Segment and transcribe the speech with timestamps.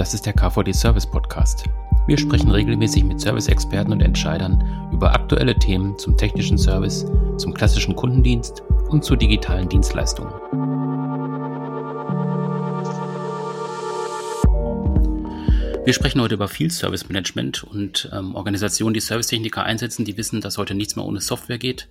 [0.00, 1.64] Das ist der KVD Service Podcast.
[2.06, 7.04] Wir sprechen regelmäßig mit Service-Experten und Entscheidern über aktuelle Themen zum technischen Service,
[7.36, 10.32] zum klassischen Kundendienst und zu digitalen Dienstleistungen.
[15.84, 20.40] Wir sprechen heute über Field Service Management und ähm, Organisationen, die Servicetechniker einsetzen, die wissen,
[20.40, 21.88] dass heute nichts mehr ohne Software geht.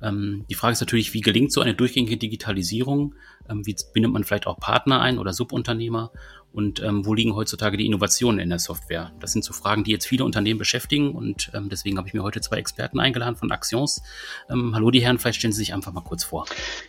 [0.00, 3.14] Ähm, die Frage ist natürlich, wie gelingt so eine durchgängige Digitalisierung?
[3.48, 6.12] Ähm, wie bindet man vielleicht auch Partner ein oder Subunternehmer?
[6.52, 9.12] Und ähm, wo liegen heutzutage die Innovationen in der Software?
[9.20, 12.22] Das sind so Fragen, die jetzt viele Unternehmen beschäftigen und ähm, deswegen habe ich mir
[12.22, 14.02] heute zwei Experten eingeladen von Axions.
[14.50, 16.44] Ähm, hallo die Herren, vielleicht stellen Sie sich einfach mal kurz vor.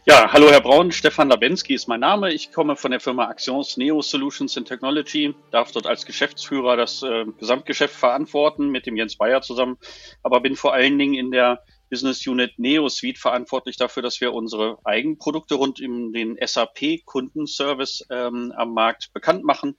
[0.06, 2.34] Ja, hallo Herr Braun, Stefan Labensky ist mein Name.
[2.34, 7.02] Ich komme von der Firma Axions Neo Solutions and Technology, darf dort als Geschäftsführer das
[7.04, 9.78] äh, Gesamtgeschäft verantworten mit dem Jens Bayer zusammen,
[10.24, 14.80] aber bin vor allen Dingen in der Business Unit NeoSuite verantwortlich dafür, dass wir unsere
[14.84, 19.76] Eigenprodukte rund um den SAP-Kundenservice ähm, am Markt bekannt machen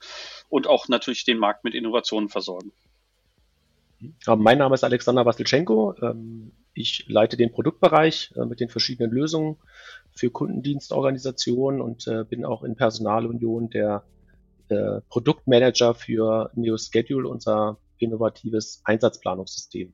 [0.48, 2.70] und auch natürlich den Markt mit Innovationen versorgen.
[4.26, 5.96] Mein Name ist Alexander Wastelschenko.
[6.02, 9.56] Ähm, ich leite den Produktbereich äh, mit den verschiedenen Lösungen
[10.14, 14.04] für Kundendienstorganisationen und äh, bin auch in Personalunion der
[14.68, 19.92] äh, Produktmanager für NeoSchedule, unser innovatives Einsatzplanungssystem.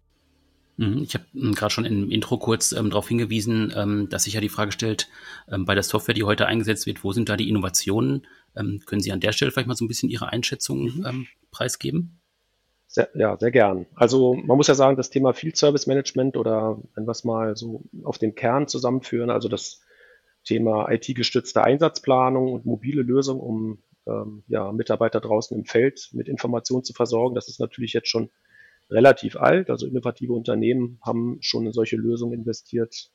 [0.80, 1.02] Mhm.
[1.02, 4.40] Ich habe ähm, gerade schon im Intro kurz ähm, darauf hingewiesen, ähm, dass sich ja
[4.40, 5.08] die Frage stellt,
[5.50, 8.26] ähm, bei der Software, die heute eingesetzt wird, wo sind da die Innovationen?
[8.56, 11.06] Ähm, können Sie an der Stelle vielleicht mal so ein bisschen Ihre Einschätzung mhm.
[11.06, 12.18] ähm, preisgeben?
[12.86, 13.86] Sehr, ja, sehr gern.
[13.94, 17.56] Also man muss ja sagen, das Thema Field Service Management oder wenn wir es mal
[17.56, 19.82] so auf den Kern zusammenführen, also das
[20.44, 23.78] Thema IT-gestützte Einsatzplanung und mobile Lösung, um
[24.48, 28.30] ja, Mitarbeiter draußen im Feld mit Informationen zu versorgen, das ist natürlich jetzt schon
[28.90, 29.70] relativ alt.
[29.70, 33.10] Also innovative Unternehmen haben schon in solche Lösungen investiert,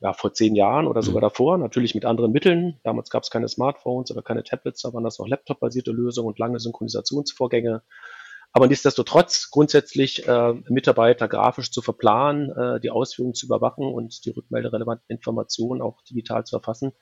[0.00, 1.26] ja, vor zehn Jahren oder sogar mhm.
[1.26, 2.80] davor, natürlich mit anderen Mitteln.
[2.84, 6.38] Damals gab es keine Smartphones oder keine Tablets, da waren das noch Laptop-basierte Lösungen und
[6.38, 7.82] lange Synchronisationsvorgänge.
[8.52, 14.30] Aber nichtsdestotrotz grundsätzlich äh, Mitarbeiter grafisch zu verplanen, äh, die Ausführungen zu überwachen und die
[14.30, 16.92] rückmelderelevanten Informationen auch digital zu erfassen,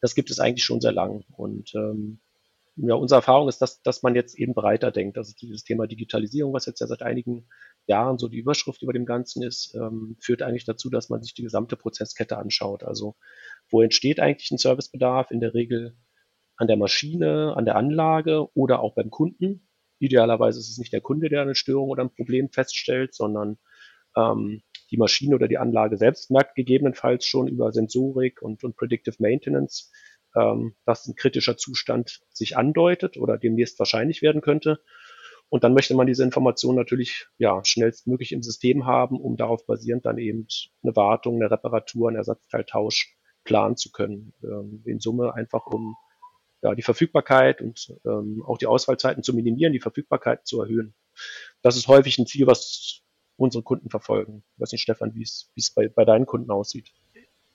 [0.00, 1.24] das gibt es eigentlich schon sehr lang.
[1.36, 2.20] Und ähm,
[2.80, 5.18] ja, unsere Erfahrung ist, dass, dass man jetzt eben breiter denkt.
[5.18, 7.48] Also dieses Thema Digitalisierung, was jetzt ja seit einigen
[7.86, 11.34] Jahren so die Überschrift über dem Ganzen ist, ähm, führt eigentlich dazu, dass man sich
[11.34, 12.84] die gesamte Prozesskette anschaut.
[12.84, 13.16] Also
[13.70, 15.30] wo entsteht eigentlich ein Servicebedarf?
[15.30, 15.96] In der Regel
[16.56, 19.68] an der Maschine, an der Anlage oder auch beim Kunden.
[19.98, 23.58] Idealerweise ist es nicht der Kunde, der eine Störung oder ein Problem feststellt, sondern
[24.16, 29.16] ähm, die Maschine oder die Anlage selbst merkt gegebenenfalls schon über Sensorik und, und Predictive
[29.18, 29.90] Maintenance,
[30.38, 34.80] ähm, dass ein kritischer Zustand sich andeutet oder demnächst wahrscheinlich werden könnte.
[35.50, 40.04] Und dann möchte man diese Information natürlich ja schnellstmöglich im System haben, um darauf basierend
[40.04, 40.46] dann eben
[40.82, 44.34] eine Wartung, eine Reparatur, einen Ersatzteiltausch planen zu können.
[44.42, 45.96] Ähm, in Summe einfach um
[46.62, 50.94] ja, die Verfügbarkeit und ähm, auch die Ausfallzeiten zu minimieren, die Verfügbarkeit zu erhöhen.
[51.62, 53.02] Das ist häufig ein Ziel, was
[53.36, 54.42] unsere Kunden verfolgen.
[54.54, 56.92] Ich weiß nicht, Stefan, wie es bei, bei deinen Kunden aussieht.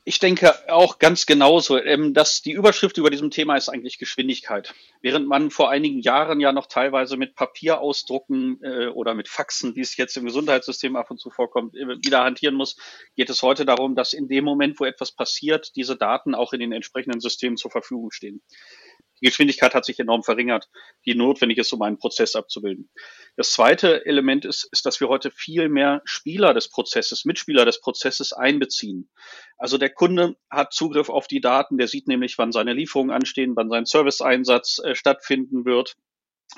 [0.05, 4.73] Ich denke auch ganz genauso, ähm, dass die Überschrift über diesem Thema ist eigentlich Geschwindigkeit.
[5.01, 9.75] Während man vor einigen Jahren ja noch teilweise mit Papier ausdrucken äh, oder mit Faxen,
[9.75, 12.75] wie es jetzt im Gesundheitssystem ab und zu vorkommt, äh, wieder hantieren muss,
[13.15, 16.59] geht es heute darum, dass in dem Moment, wo etwas passiert, diese Daten auch in
[16.59, 18.41] den entsprechenden Systemen zur Verfügung stehen.
[19.23, 20.67] Die Geschwindigkeit hat sich enorm verringert,
[21.05, 22.89] die notwendig ist, um einen Prozess abzubilden.
[23.37, 27.79] Das zweite Element ist, ist, dass wir heute viel mehr Spieler des Prozesses, Mitspieler des
[27.79, 29.09] Prozesses einbeziehen.
[29.57, 33.55] Also der Kunde hat Zugriff auf die Daten, der sieht nämlich, wann seine Lieferungen anstehen,
[33.55, 35.95] wann sein Serviceeinsatz äh, stattfinden wird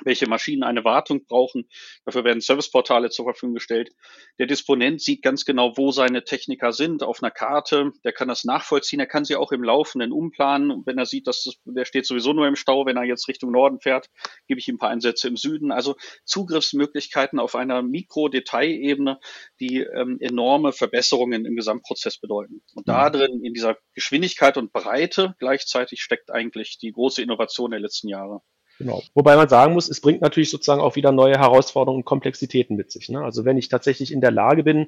[0.03, 1.69] welche Maschinen eine Wartung brauchen.
[2.05, 3.91] Dafür werden Serviceportale zur Verfügung gestellt.
[4.39, 7.91] Der Disponent sieht ganz genau, wo seine Techniker sind auf einer Karte.
[8.03, 8.99] Der kann das nachvollziehen.
[8.99, 10.71] Er kann sie auch im Laufenden umplanen.
[10.71, 13.27] Und wenn er sieht, dass das, der steht sowieso nur im Stau, wenn er jetzt
[13.27, 14.09] Richtung Norden fährt,
[14.47, 15.71] gebe ich ihm ein paar Einsätze im Süden.
[15.71, 15.95] Also
[16.25, 19.19] Zugriffsmöglichkeiten auf einer Mikro-Detailebene,
[19.59, 22.61] die ähm, enorme Verbesserungen im Gesamtprozess bedeuten.
[22.73, 23.13] Und da mhm.
[23.13, 28.41] drin, in dieser Geschwindigkeit und Breite gleichzeitig steckt eigentlich die große Innovation der letzten Jahre.
[28.77, 29.01] Genau.
[29.13, 32.91] Wobei man sagen muss, es bringt natürlich sozusagen auch wieder neue Herausforderungen und Komplexitäten mit
[32.91, 33.09] sich.
[33.09, 33.21] Ne?
[33.21, 34.87] Also wenn ich tatsächlich in der Lage bin,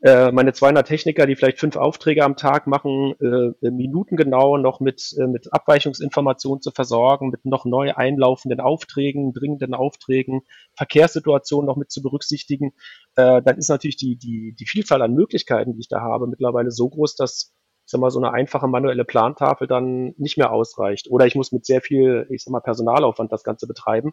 [0.00, 5.12] äh, meine 200 Techniker, die vielleicht fünf Aufträge am Tag machen, äh, minutengenau noch mit,
[5.18, 10.42] äh, mit Abweichungsinformationen zu versorgen, mit noch neu einlaufenden Aufträgen, dringenden Aufträgen,
[10.76, 12.74] Verkehrssituationen noch mit zu berücksichtigen,
[13.16, 16.70] äh, dann ist natürlich die, die, die Vielzahl an Möglichkeiten, die ich da habe, mittlerweile
[16.70, 17.52] so groß, dass
[17.88, 21.10] ich sag mal, so eine einfache manuelle Plantafel dann nicht mehr ausreicht.
[21.10, 24.12] Oder ich muss mit sehr viel, ich sag mal, Personalaufwand das Ganze betreiben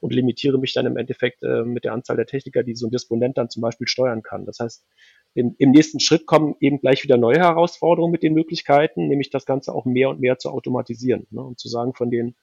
[0.00, 2.90] und limitiere mich dann im Endeffekt äh, mit der Anzahl der Techniker, die so ein
[2.90, 4.44] Disponent dann zum Beispiel steuern kann.
[4.44, 4.84] Das heißt,
[5.34, 9.46] im, im nächsten Schritt kommen eben gleich wieder neue Herausforderungen mit den Möglichkeiten, nämlich das
[9.46, 12.34] Ganze auch mehr und mehr zu automatisieren ne, und zu sagen, von den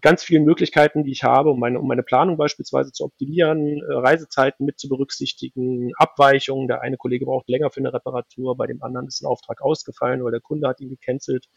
[0.00, 3.92] ganz vielen Möglichkeiten, die ich habe, um meine, um meine Planung beispielsweise zu optimieren, äh,
[3.92, 6.68] Reisezeiten mit zu berücksichtigen, Abweichungen.
[6.68, 10.24] Der eine Kollege braucht länger für eine Reparatur, bei dem anderen ist ein Auftrag ausgefallen,
[10.24, 11.48] weil der Kunde hat ihn gecancelt.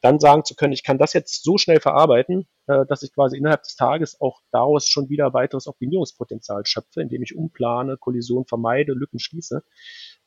[0.00, 3.36] Dann sagen zu können, ich kann das jetzt so schnell verarbeiten, äh, dass ich quasi
[3.36, 8.92] innerhalb des Tages auch daraus schon wieder weiteres Optimierungspotenzial schöpfe, indem ich umplane, Kollision vermeide,
[8.92, 9.64] Lücken schließe.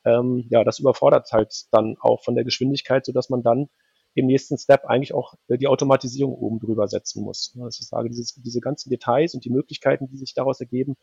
[0.04, 3.68] Ähm, ja, das überfordert halt dann auch von der Geschwindigkeit, so dass man dann
[4.14, 7.52] im nächsten Step eigentlich auch äh, die Automatisierung oben drüber setzen muss.
[7.56, 10.96] Dass ich sage, dieses, diese ganzen Details und die Möglichkeiten, die sich daraus ergeben,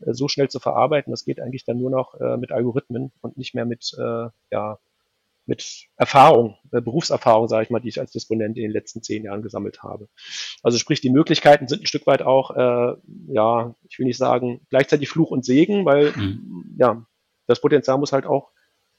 [0.00, 3.36] äh, so schnell zu verarbeiten, das geht eigentlich dann nur noch äh, mit Algorithmen und
[3.36, 3.96] nicht mehr mit,
[4.50, 4.78] ja,
[5.46, 9.42] mit Erfahrung, Berufserfahrung, sage ich mal, die ich als Disponent in den letzten zehn Jahren
[9.42, 10.08] gesammelt habe.
[10.62, 12.96] Also sprich, die Möglichkeiten sind ein Stück weit auch, äh,
[13.28, 16.76] ja, ich will nicht sagen, gleichzeitig Fluch und Segen, weil mhm.
[16.78, 17.06] ja,
[17.46, 18.50] das Potenzial muss halt auch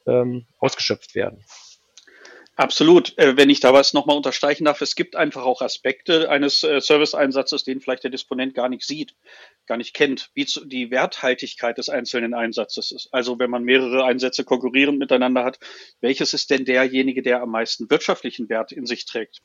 [0.07, 1.43] ähm, ausgeschöpft werden.
[2.59, 3.17] Absolut.
[3.17, 6.81] Äh, wenn ich da was nochmal unterstreichen darf, es gibt einfach auch Aspekte eines äh,
[6.81, 9.15] Serviceeinsatzes, den vielleicht der Disponent gar nicht sieht,
[9.65, 13.07] gar nicht kennt, wie die Werthaltigkeit des einzelnen Einsatzes ist.
[13.13, 15.57] Also wenn man mehrere Einsätze konkurrierend miteinander hat,
[16.01, 19.39] welches ist denn derjenige, der am meisten wirtschaftlichen Wert in sich trägt?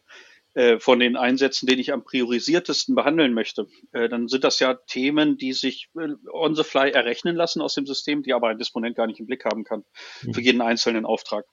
[0.55, 5.37] Äh, von den Einsätzen, den ich am priorisiertesten behandeln möchte, dann sind das ja Themen,
[5.37, 5.89] die sich
[6.33, 9.27] on the fly errechnen lassen aus dem System, die aber ein Disponent gar nicht im
[9.27, 9.85] Blick haben kann
[10.21, 10.45] für mhm.
[10.45, 11.45] jeden einzelnen Auftrag.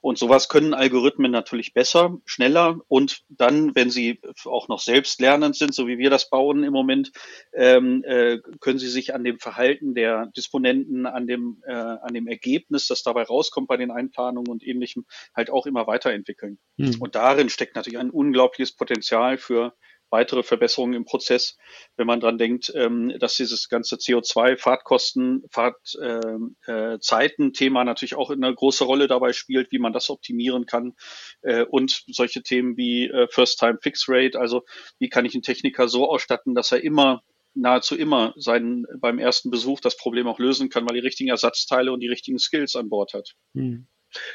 [0.00, 5.56] Und sowas können Algorithmen natürlich besser, schneller und dann, wenn sie auch noch selbst lernend
[5.56, 7.12] sind, so wie wir das bauen im Moment,
[7.52, 12.26] ähm, äh, können sie sich an dem Verhalten der Disponenten, an dem, äh, an dem
[12.28, 16.58] Ergebnis, das dabei rauskommt bei den Einplanungen und ähnlichem, halt auch immer weiterentwickeln.
[16.76, 16.96] Mhm.
[17.00, 19.74] Und darin steckt natürlich ein unglaublich unglaubliches Potenzial für
[20.10, 21.56] weitere Verbesserungen im Prozess,
[21.96, 28.54] wenn man dran denkt, ähm, dass dieses ganze CO2, Fahrtkosten, Fahrtzeiten-Thema äh, natürlich auch eine
[28.54, 30.94] große Rolle dabei spielt, wie man das optimieren kann
[31.42, 34.64] äh, und solche Themen wie äh, First-Time-Fix-Rate, also
[34.98, 37.22] wie kann ich einen Techniker so ausstatten, dass er immer
[37.54, 41.92] nahezu immer seinen, beim ersten Besuch das Problem auch lösen kann, weil die richtigen Ersatzteile
[41.92, 43.34] und die richtigen Skills an Bord hat.
[43.54, 43.86] Hm.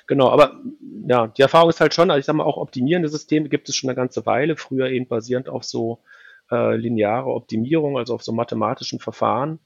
[0.08, 0.62] Genau, aber
[1.08, 3.76] ja, die Erfahrung ist halt schon, also ich sag mal, auch optimierende Systeme gibt es
[3.76, 6.04] schon eine ganze Weile, früher eben basierend auf so
[6.52, 9.60] äh, lineare Optimierung, also auf so mathematischen Verfahren.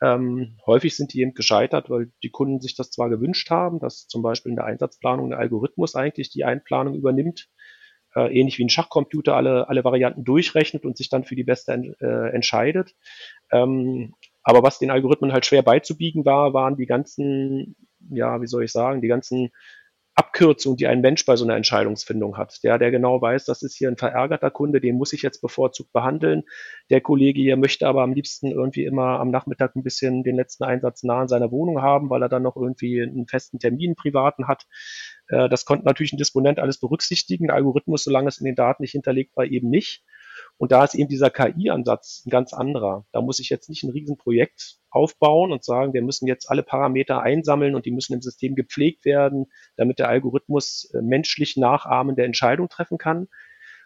[0.00, 4.08] Ähm, häufig sind die eben gescheitert, weil die Kunden sich das zwar gewünscht haben, dass
[4.08, 7.48] zum Beispiel in der Einsatzplanung der Algorithmus eigentlich die Einplanung übernimmt,
[8.16, 11.72] äh, ähnlich wie ein Schachcomputer alle, alle Varianten durchrechnet und sich dann für die beste
[12.00, 12.94] äh, entscheidet.
[13.52, 17.76] Ähm, aber was den Algorithmen halt schwer beizubiegen war, waren die ganzen,
[18.10, 19.50] ja, wie soll ich sagen, die ganzen
[20.14, 22.62] Abkürzungen, die ein Mensch bei so einer Entscheidungsfindung hat.
[22.62, 25.90] Der, der genau weiß, das ist hier ein verärgerter Kunde, den muss ich jetzt bevorzugt
[25.92, 26.42] behandeln.
[26.90, 30.64] Der Kollege hier möchte aber am liebsten irgendwie immer am Nachmittag ein bisschen den letzten
[30.64, 34.48] Einsatz nah in seiner Wohnung haben, weil er dann noch irgendwie einen festen Termin privaten
[34.48, 34.66] hat.
[35.28, 37.46] Äh, das konnte natürlich ein Disponent alles berücksichtigen.
[37.46, 40.04] Der Algorithmus, solange es in den Daten nicht hinterlegt war, eben nicht.
[40.62, 43.04] Und da ist eben dieser KI-Ansatz ein ganz anderer.
[43.10, 47.20] Da muss ich jetzt nicht ein Riesenprojekt aufbauen und sagen, wir müssen jetzt alle Parameter
[47.20, 52.68] einsammeln und die müssen im System gepflegt werden, damit der Algorithmus äh, menschlich nachahmende Entscheidung
[52.68, 53.26] treffen kann.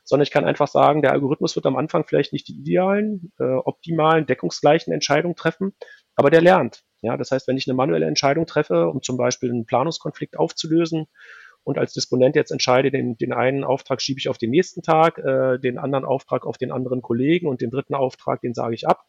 [0.05, 3.45] Sondern ich kann einfach sagen, der Algorithmus wird am Anfang vielleicht nicht die idealen, äh,
[3.45, 5.73] optimalen, deckungsgleichen Entscheidungen treffen,
[6.15, 6.85] aber der lernt.
[7.01, 11.07] Ja, das heißt, wenn ich eine manuelle Entscheidung treffe, um zum Beispiel einen Planungskonflikt aufzulösen
[11.67, 15.19] und als Disponent jetzt entscheide, den, den einen Auftrag schiebe ich auf den nächsten Tag,
[15.19, 18.87] äh, den anderen Auftrag auf den anderen Kollegen und den dritten Auftrag, den sage ich
[18.87, 19.05] ab.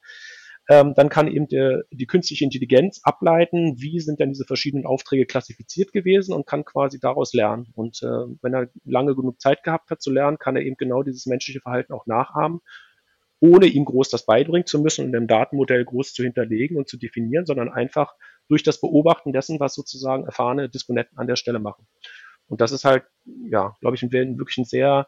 [0.67, 5.27] Ähm, dann kann eben der, die künstliche Intelligenz ableiten, wie sind denn diese verschiedenen Aufträge
[5.27, 7.67] klassifiziert gewesen und kann quasi daraus lernen.
[7.75, 11.03] Und äh, wenn er lange genug Zeit gehabt hat zu lernen, kann er eben genau
[11.03, 12.61] dieses menschliche Verhalten auch nachahmen,
[13.39, 16.97] ohne ihm groß das beibringen zu müssen und im Datenmodell groß zu hinterlegen und zu
[16.97, 18.15] definieren, sondern einfach
[18.47, 21.85] durch das Beobachten dessen, was sozusagen erfahrene Disponenten an der Stelle machen.
[22.47, 25.07] Und das ist halt, ja, glaube ich, wirklich ein sehr,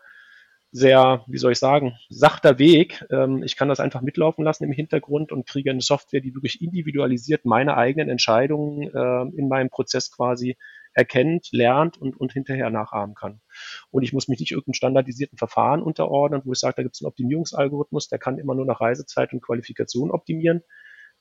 [0.72, 3.03] sehr, wie soll ich sagen, sachter Weg.
[3.10, 6.62] Ähm, ich kann das einfach mitlaufen lassen im Hintergrund und kriege eine Software, die wirklich
[6.62, 10.58] individualisiert meine eigenen Entscheidungen äh, in meinem Prozess quasi
[10.93, 13.41] erkennt, lernt und, und hinterher nachahmen kann.
[13.89, 17.01] Und ich muss mich nicht irgendeinem standardisierten Verfahren unterordnen, wo ich sage, da gibt es
[17.01, 20.62] einen Optimierungsalgorithmus, der kann immer nur nach Reisezeit und Qualifikation optimieren.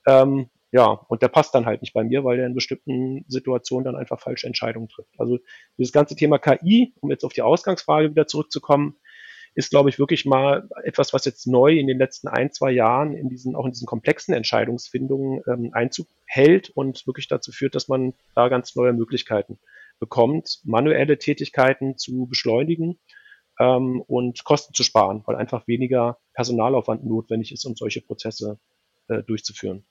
[0.07, 3.85] Ähm, ja, und der passt dann halt nicht bei mir, weil der in bestimmten Situationen
[3.85, 5.19] dann einfach falsche Entscheidungen trifft.
[5.19, 5.39] Also
[5.79, 8.97] dieses ganze Thema KI, um jetzt auf die Ausgangsfrage wieder zurückzukommen,
[9.55, 13.15] ist, glaube ich, wirklich mal etwas, was jetzt neu in den letzten ein, zwei Jahren
[13.15, 17.89] in diesen, auch in diesen komplexen Entscheidungsfindungen ähm, Einzug hält und wirklich dazu führt, dass
[17.89, 19.59] man da ganz neue Möglichkeiten
[19.99, 23.01] bekommt, manuelle Tätigkeiten zu beschleunigen
[23.59, 28.61] ähm, und Kosten zu sparen, weil einfach weniger Personalaufwand notwendig ist, um solche Prozesse
[29.09, 29.85] äh, durchzuführen.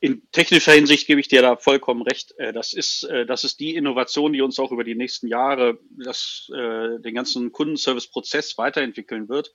[0.00, 2.34] In technischer Hinsicht gebe ich dir da vollkommen recht.
[2.38, 5.78] Äh, das ist, äh, das ist die Innovation, die uns auch über die nächsten Jahre
[5.90, 9.52] das, äh, den ganzen Kundenservice-Prozess weiterentwickeln wird.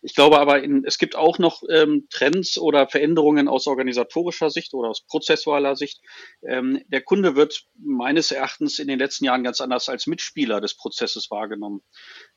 [0.00, 4.74] Ich glaube aber, in, es gibt auch noch ähm, Trends oder Veränderungen aus organisatorischer Sicht
[4.74, 6.00] oder aus prozessualer Sicht.
[6.42, 10.74] Ähm, der Kunde wird meines Erachtens in den letzten Jahren ganz anders als Mitspieler des
[10.74, 11.82] Prozesses wahrgenommen.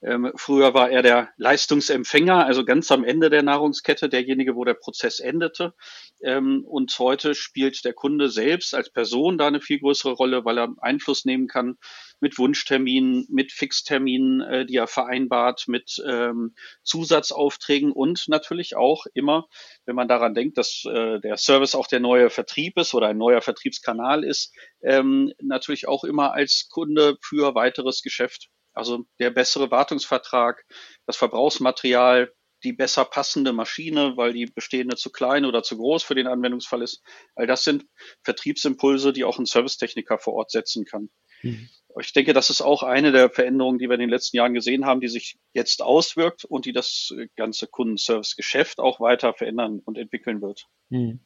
[0.01, 4.73] Ähm, früher war er der Leistungsempfänger, also ganz am Ende der Nahrungskette, derjenige, wo der
[4.73, 5.73] Prozess endete.
[6.21, 10.73] Und heute spielt der Kunde selbst als Person da eine viel größere Rolle, weil er
[10.79, 11.77] Einfluss nehmen kann
[12.19, 19.47] mit Wunschterminen, mit Fixterminen, äh, die er vereinbart, mit ähm, Zusatzaufträgen und natürlich auch immer,
[19.85, 23.17] wenn man daran denkt, dass äh, der Service auch der neue Vertrieb ist oder ein
[23.17, 28.49] neuer Vertriebskanal ist, ähm, natürlich auch immer als Kunde für weiteres Geschäft.
[28.73, 30.65] Also der bessere Wartungsvertrag,
[31.05, 32.33] das Verbrauchsmaterial,
[32.65, 36.81] die besser passende Maschine, weil die bestehende zu klein oder zu groß für den Anwendungsfall
[36.81, 37.01] ist.
[37.35, 37.85] All das sind
[38.23, 41.09] Vertriebsimpulse, die auch ein Servicetechniker vor Ort setzen kann.
[41.43, 41.69] Mhm.
[42.01, 44.85] Ich denke, das ist auch eine der Veränderungen, die wir in den letzten Jahren gesehen
[44.85, 50.41] haben, die sich jetzt auswirkt und die das ganze Kundenservice-Geschäft auch weiter verändern und entwickeln
[50.41, 50.65] wird.
[50.89, 51.21] Mhm.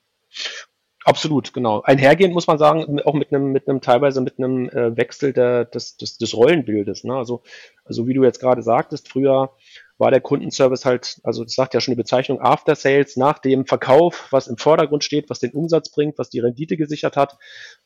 [1.05, 1.81] Absolut, genau.
[1.81, 5.65] Einhergehend muss man sagen, auch mit einem, mit einem teilweise mit einem äh, Wechsel der,
[5.65, 7.03] des, des, des Rollenbildes.
[7.03, 7.15] Ne?
[7.15, 7.41] Also,
[7.85, 9.55] also wie du jetzt gerade sagtest, früher
[9.99, 13.65] war der Kundenservice halt, also das sagt ja schon die Bezeichnung After Sales, nach dem
[13.65, 17.37] Verkauf, was im Vordergrund steht, was den Umsatz bringt, was die Rendite gesichert hat,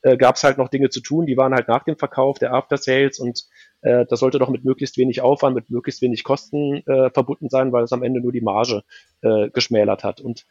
[0.03, 2.53] äh, gab es halt noch Dinge zu tun, die waren halt nach dem Verkauf, der
[2.53, 3.43] After Sales und
[3.82, 7.72] äh, das sollte doch mit möglichst wenig Aufwand, mit möglichst wenig Kosten äh, verbunden sein,
[7.74, 8.84] weil es am Ende nur die Marge
[9.22, 10.22] äh, geschmälert hat.
[10.22, 10.46] Und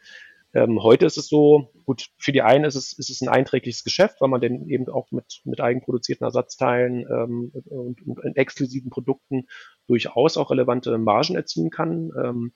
[0.53, 3.83] ähm, heute ist es so, gut, für die einen ist es, ist es ein einträgliches
[3.83, 9.47] Geschäft, weil man denn eben auch mit, mit eigenproduzierten Ersatzteilen ähm, und, und exklusiven Produkten
[9.87, 12.11] durchaus auch relevante Margen erzielen kann.
[12.23, 12.53] Ähm,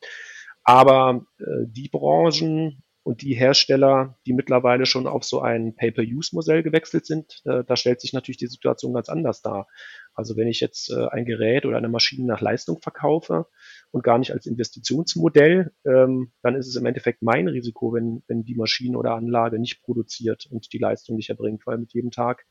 [0.63, 7.05] aber äh, die Branchen und die Hersteller, die mittlerweile schon auf so ein Pay-per-Use-Modell gewechselt
[7.05, 9.67] sind, äh, da stellt sich natürlich die Situation ganz anders dar.
[10.13, 13.47] Also wenn ich jetzt äh, ein Gerät oder eine Maschine nach Leistung verkaufe,
[13.91, 18.43] und gar nicht als Investitionsmodell, ähm, dann ist es im Endeffekt mein Risiko, wenn, wenn
[18.43, 22.45] die Maschine oder Anlage nicht produziert und die Leistung nicht erbringt, weil mit jedem Tag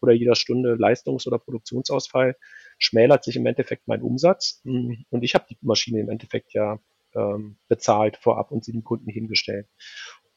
[0.00, 2.36] oder jeder Stunde Leistungs- oder Produktionsausfall
[2.78, 6.78] schmälert sich im Endeffekt mein Umsatz hm, und ich habe die Maschine im Endeffekt ja
[7.14, 9.68] ähm, bezahlt vorab und sie dem Kunden hingestellt.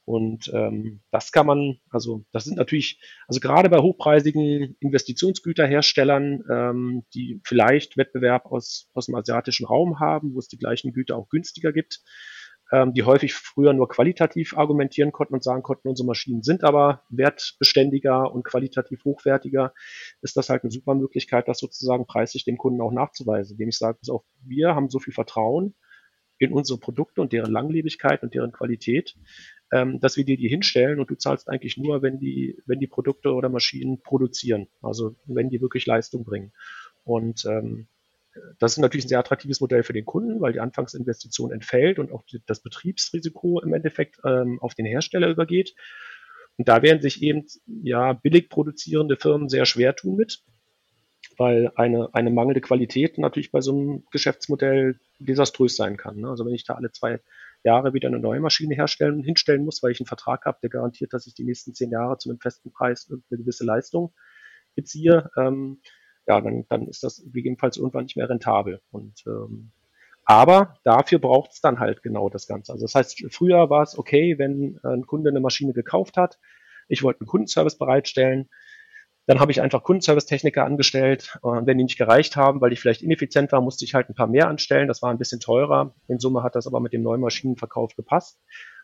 [0.10, 7.04] Und ähm, das kann man, also das sind natürlich, also gerade bei hochpreisigen Investitionsgüterherstellern, ähm,
[7.14, 11.30] die vielleicht Wettbewerb aus, aus dem asiatischen Raum haben, wo es die gleichen Güter auch
[11.30, 12.02] günstiger gibt,
[12.72, 17.04] ähm, die häufig früher nur qualitativ argumentieren konnten und sagen konnten, unsere Maschinen sind aber
[17.12, 19.76] wertbeständiger und qualitativ hochwertiger,
[20.24, 23.78] ist das halt eine super Möglichkeit, das sozusagen preislich dem Kunden auch nachzuweisen, indem ich
[23.78, 25.76] sage, auch wir haben so viel Vertrauen
[26.40, 29.16] in unsere Produkte und deren Langlebigkeit und deren Qualität,
[29.72, 32.88] ähm, dass wir dir die hinstellen und du zahlst eigentlich nur, wenn die, wenn die
[32.88, 36.54] Produkte oder Maschinen produzieren, also wenn die wirklich Leistung bringen.
[37.04, 37.88] Und ähm,
[38.58, 42.12] das ist natürlich ein sehr attraktives Modell für den Kunden, weil die Anfangsinvestition entfällt und
[42.12, 45.76] auch das Betriebsrisiko im Endeffekt ähm, auf den Hersteller übergeht.
[46.58, 47.46] Und da werden sich eben
[47.84, 50.44] ja billig produzierende Firmen sehr schwer tun mit,
[51.40, 56.18] weil eine, eine mangelnde Qualität natürlich bei so einem Geschäftsmodell desaströs sein kann.
[56.18, 56.30] Ne?
[56.30, 57.22] Also wenn ich da alle zwei
[57.64, 61.14] Jahre wieder eine neue Maschine herstellen, hinstellen muss, weil ich einen Vertrag habe, der garantiert,
[61.14, 64.14] dass ich die nächsten zehn Jahre zu einem festen Preis eine gewisse Leistung
[64.76, 65.82] beziehe, ähm,
[66.28, 68.82] ja, dann, dann ist das gegebenenfalls irgendwann nicht mehr rentabel.
[68.92, 69.72] Und ähm,
[70.26, 72.74] aber dafür braucht es dann halt genau das Ganze.
[72.74, 76.38] Also das heißt, früher war es okay, wenn ein Kunde eine Maschine gekauft hat,
[76.90, 78.50] ich wollte einen Kundenservice bereitstellen,
[79.30, 81.38] dann habe ich einfach Kundenservice-Techniker angestellt.
[81.44, 84.16] Und wenn die nicht gereicht haben, weil ich vielleicht ineffizient war, musste ich halt ein
[84.16, 84.88] paar mehr anstellen.
[84.88, 85.94] Das war ein bisschen teurer.
[86.08, 88.40] In Summe hat das aber mit dem neuen Maschinenverkauf gepasst.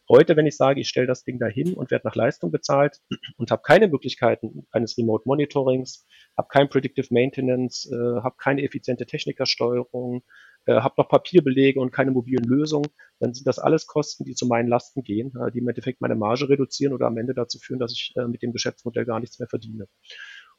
[0.07, 2.99] Heute, wenn ich sage, ich stelle das Ding dahin und werde nach Leistung bezahlt
[3.37, 6.05] und habe keine Möglichkeiten eines Remote Monitorings,
[6.37, 10.21] habe kein Predictive Maintenance, äh, habe keine effiziente Technikersteuerung,
[10.65, 14.45] äh, habe noch Papierbelege und keine mobilen Lösungen, dann sind das alles Kosten, die zu
[14.45, 17.79] meinen Lasten gehen, äh, die im Endeffekt meine Marge reduzieren oder am Ende dazu führen,
[17.79, 19.87] dass ich äh, mit dem Geschäftsmodell gar nichts mehr verdiene.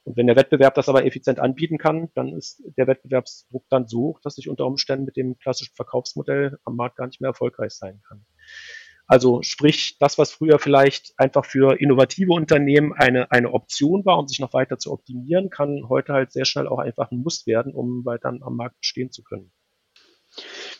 [0.06, 3.98] Und wenn der Wettbewerb das aber effizient anbieten kann, dann ist der Wettbewerbsdruck dann so
[4.02, 7.72] hoch, dass ich unter Umständen mit dem klassischen Verkaufsmodell am Markt gar nicht mehr erfolgreich
[7.72, 8.24] sein kann.
[9.08, 14.28] Also sprich, das, was früher vielleicht einfach für innovative Unternehmen eine, eine Option war, um
[14.28, 17.74] sich noch weiter zu optimieren, kann heute halt sehr schnell auch einfach ein Muss werden,
[17.74, 19.50] um weiter am Markt bestehen zu können.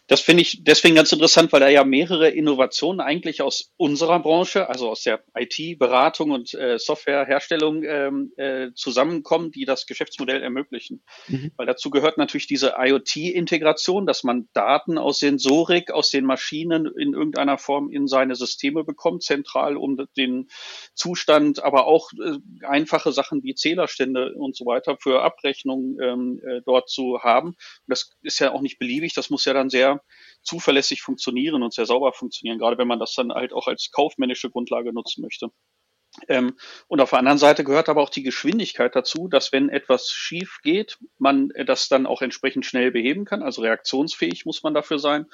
[0.08, 4.68] Das finde ich deswegen ganz interessant, weil da ja mehrere Innovationen eigentlich aus unserer Branche,
[4.68, 11.02] also aus der IT-Beratung und äh, Softwareherstellung ähm, äh, zusammenkommen, die das Geschäftsmodell ermöglichen.
[11.26, 11.50] Mhm.
[11.56, 17.12] Weil dazu gehört natürlich diese IoT-Integration, dass man Daten aus Sensorik, aus den Maschinen in
[17.12, 20.48] irgendeiner Form in seine Systeme bekommt, zentral, um den
[20.94, 26.60] Zustand, aber auch äh, einfache Sachen wie Zählerstände und so weiter für Abrechnungen ähm, äh,
[26.64, 27.48] dort zu haben.
[27.48, 27.56] Und
[27.88, 30.02] das ist ja auch nicht beliebig, das muss ja dann sehr
[30.42, 34.50] zuverlässig funktionieren und sehr sauber funktionieren, gerade wenn man das dann halt auch als kaufmännische
[34.50, 35.50] Grundlage nutzen möchte.
[36.28, 36.56] Ähm,
[36.88, 40.60] und auf der anderen Seite gehört aber auch die Geschwindigkeit dazu, dass wenn etwas schief
[40.62, 43.42] geht, man das dann auch entsprechend schnell beheben kann.
[43.42, 45.26] Also reaktionsfähig muss man dafür sein.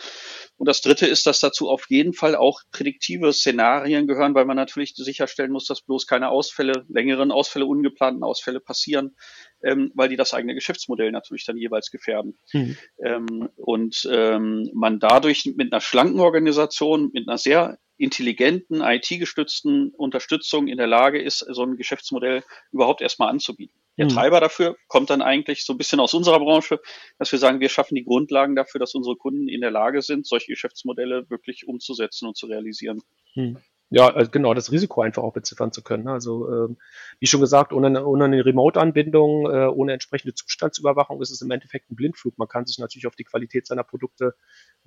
[0.56, 4.56] Und das Dritte ist, dass dazu auf jeden Fall auch prädiktive Szenarien gehören, weil man
[4.56, 9.16] natürlich sicherstellen muss, dass bloß keine Ausfälle, längeren Ausfälle, ungeplanten Ausfälle passieren,
[9.62, 12.38] ähm, weil die das eigene Geschäftsmodell natürlich dann jeweils gefährden.
[12.52, 12.76] Mhm.
[13.04, 20.66] Ähm, und ähm, man dadurch mit einer schlanken Organisation, mit einer sehr intelligenten, IT-gestützten Unterstützung
[20.66, 22.42] in der Lage ist, so ein Geschäftsmodell
[22.72, 23.78] überhaupt erstmal anzubieten.
[23.98, 24.10] Der mhm.
[24.10, 26.80] Treiber dafür kommt dann eigentlich so ein bisschen aus unserer Branche,
[27.18, 30.26] dass wir sagen, wir schaffen die Grundlagen dafür, dass unsere Kunden in der Lage sind,
[30.26, 33.02] solche Geschäftsmodelle wirklich umzusetzen und zu realisieren.
[33.34, 33.58] Mhm.
[33.94, 36.04] Ja, äh, genau, das Risiko einfach auch beziffern zu können.
[36.04, 36.12] Ne?
[36.12, 36.78] Also ähm,
[37.20, 41.50] wie schon gesagt, ohne, eine, ohne eine Remote-Anbindung, äh, ohne entsprechende Zustandsüberwachung ist es im
[41.50, 42.38] Endeffekt ein Blindflug.
[42.38, 44.34] Man kann sich natürlich auf die Qualität seiner Produkte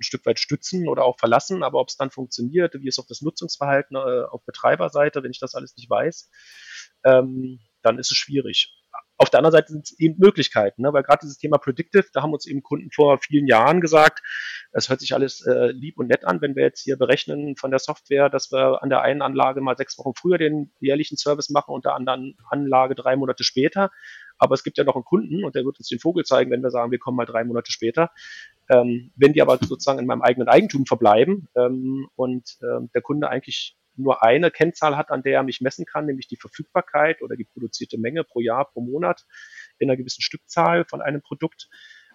[0.00, 3.06] ein Stück weit stützen oder auch verlassen, aber ob es dann funktioniert, wie ist auch
[3.06, 6.28] das Nutzungsverhalten äh, auf Betreiberseite, wenn ich das alles nicht weiß,
[7.04, 8.75] ähm, dann ist es schwierig.
[9.18, 10.92] Auf der anderen Seite sind es eben Möglichkeiten, ne?
[10.92, 14.22] weil gerade dieses Thema Predictive, da haben uns eben Kunden vor vielen Jahren gesagt,
[14.72, 17.70] es hört sich alles äh, lieb und nett an, wenn wir jetzt hier berechnen von
[17.70, 21.48] der Software, dass wir an der einen Anlage mal sechs Wochen früher den jährlichen Service
[21.48, 23.90] machen und der anderen Anlage drei Monate später.
[24.38, 26.62] Aber es gibt ja noch einen Kunden und der wird uns den Vogel zeigen, wenn
[26.62, 28.10] wir sagen, wir kommen mal drei Monate später.
[28.68, 33.28] Ähm, wenn die aber sozusagen in meinem eigenen Eigentum verbleiben ähm, und ähm, der Kunde
[33.28, 37.36] eigentlich nur eine Kennzahl hat, an der er mich messen kann, nämlich die Verfügbarkeit oder
[37.36, 39.26] die produzierte Menge pro Jahr, pro Monat
[39.78, 41.68] in einer gewissen Stückzahl von einem Produkt,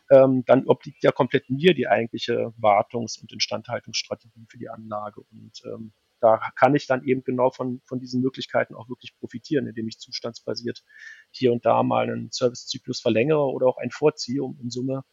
[0.10, 5.22] ähm, dann obliegt ja komplett mir die eigentliche Wartungs- und Instandhaltungsstrategie für die Anlage.
[5.22, 9.68] Und ähm, da kann ich dann eben genau von, von diesen Möglichkeiten auch wirklich profitieren,
[9.68, 10.84] indem ich zustandsbasiert
[11.32, 15.04] hier und da mal einen Servicezyklus verlängere oder auch einen vorziehe, um in Summe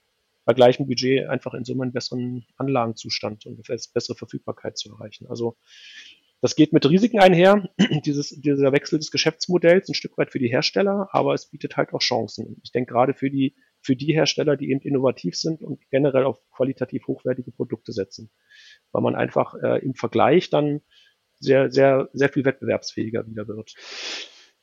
[0.45, 5.27] bei gleichem Budget einfach in Summe einen besseren Anlagenzustand und eine bessere Verfügbarkeit zu erreichen.
[5.29, 5.59] Also
[6.41, 7.69] das geht mit Risiken einher,
[8.05, 11.93] dieses, dieser Wechsel des Geschäftsmodells ein Stück weit für die Hersteller, aber es bietet halt
[11.93, 12.61] auch Chancen.
[12.63, 16.39] Ich denke gerade für die, für die Hersteller, die eben innovativ sind und generell auf
[16.51, 18.31] qualitativ hochwertige Produkte setzen,
[18.93, 20.81] weil man einfach äh, im Vergleich dann
[21.41, 23.75] sehr, sehr, sehr viel wettbewerbsfähiger wieder wird.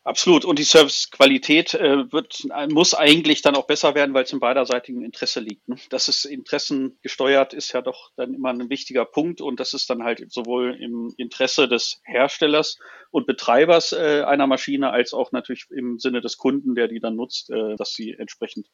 [0.05, 0.45] Absolut.
[0.45, 5.03] Und die Servicequalität äh, wird, muss eigentlich dann auch besser werden, weil es im beiderseitigen
[5.03, 5.67] Interesse liegt.
[5.67, 5.77] Ne?
[5.89, 9.89] Dass es Interessen gesteuert ist ja doch dann immer ein wichtiger Punkt und das ist
[9.89, 12.77] dann halt sowohl im Interesse des Herstellers
[13.09, 17.15] und Betreibers äh, einer Maschine als auch natürlich im Sinne des Kunden, der die dann
[17.15, 18.67] nutzt, äh, dass sie entsprechend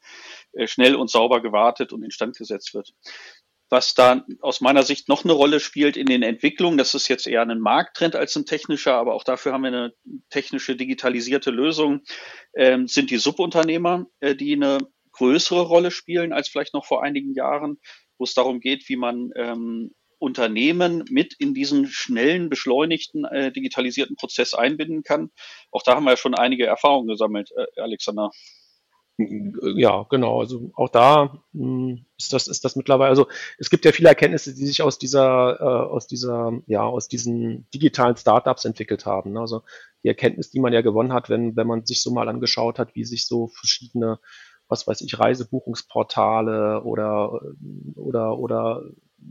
[0.52, 2.94] äh, schnell und sauber gewartet und instand gesetzt wird
[3.72, 6.78] was da aus meiner Sicht noch eine Rolle spielt in den Entwicklungen.
[6.78, 9.94] Das ist jetzt eher ein Markttrend als ein technischer, aber auch dafür haben wir eine
[10.30, 12.02] technische digitalisierte Lösung,
[12.54, 14.80] ähm, sind die Subunternehmer, äh, die eine
[15.14, 17.80] größere Rolle spielen als vielleicht noch vor einigen Jahren,
[18.18, 24.18] wo es darum geht, wie man ähm, Unternehmen mit in diesen schnellen, beschleunigten, äh, digitalisierten
[24.18, 25.32] Prozess einbinden kann.
[25.72, 28.32] Auch da haben wir ja schon einige Erfahrungen gesammelt, äh, Alexander.
[29.18, 30.40] Ja, genau.
[30.40, 34.54] Also auch da hm, ist das, ist das mittlerweile, also es gibt ja viele Erkenntnisse,
[34.56, 39.34] die sich aus dieser, äh, aus dieser, ja, aus diesen digitalen Startups entwickelt haben.
[39.34, 39.42] Ne?
[39.42, 39.64] Also
[40.04, 42.96] die Erkenntnis, die man ja gewonnen hat, wenn, wenn man sich so mal angeschaut hat,
[42.96, 44.20] wie sich so verschiedene,
[44.68, 47.42] was weiß ich, Reisebuchungsportale oder,
[47.96, 48.84] oder, oder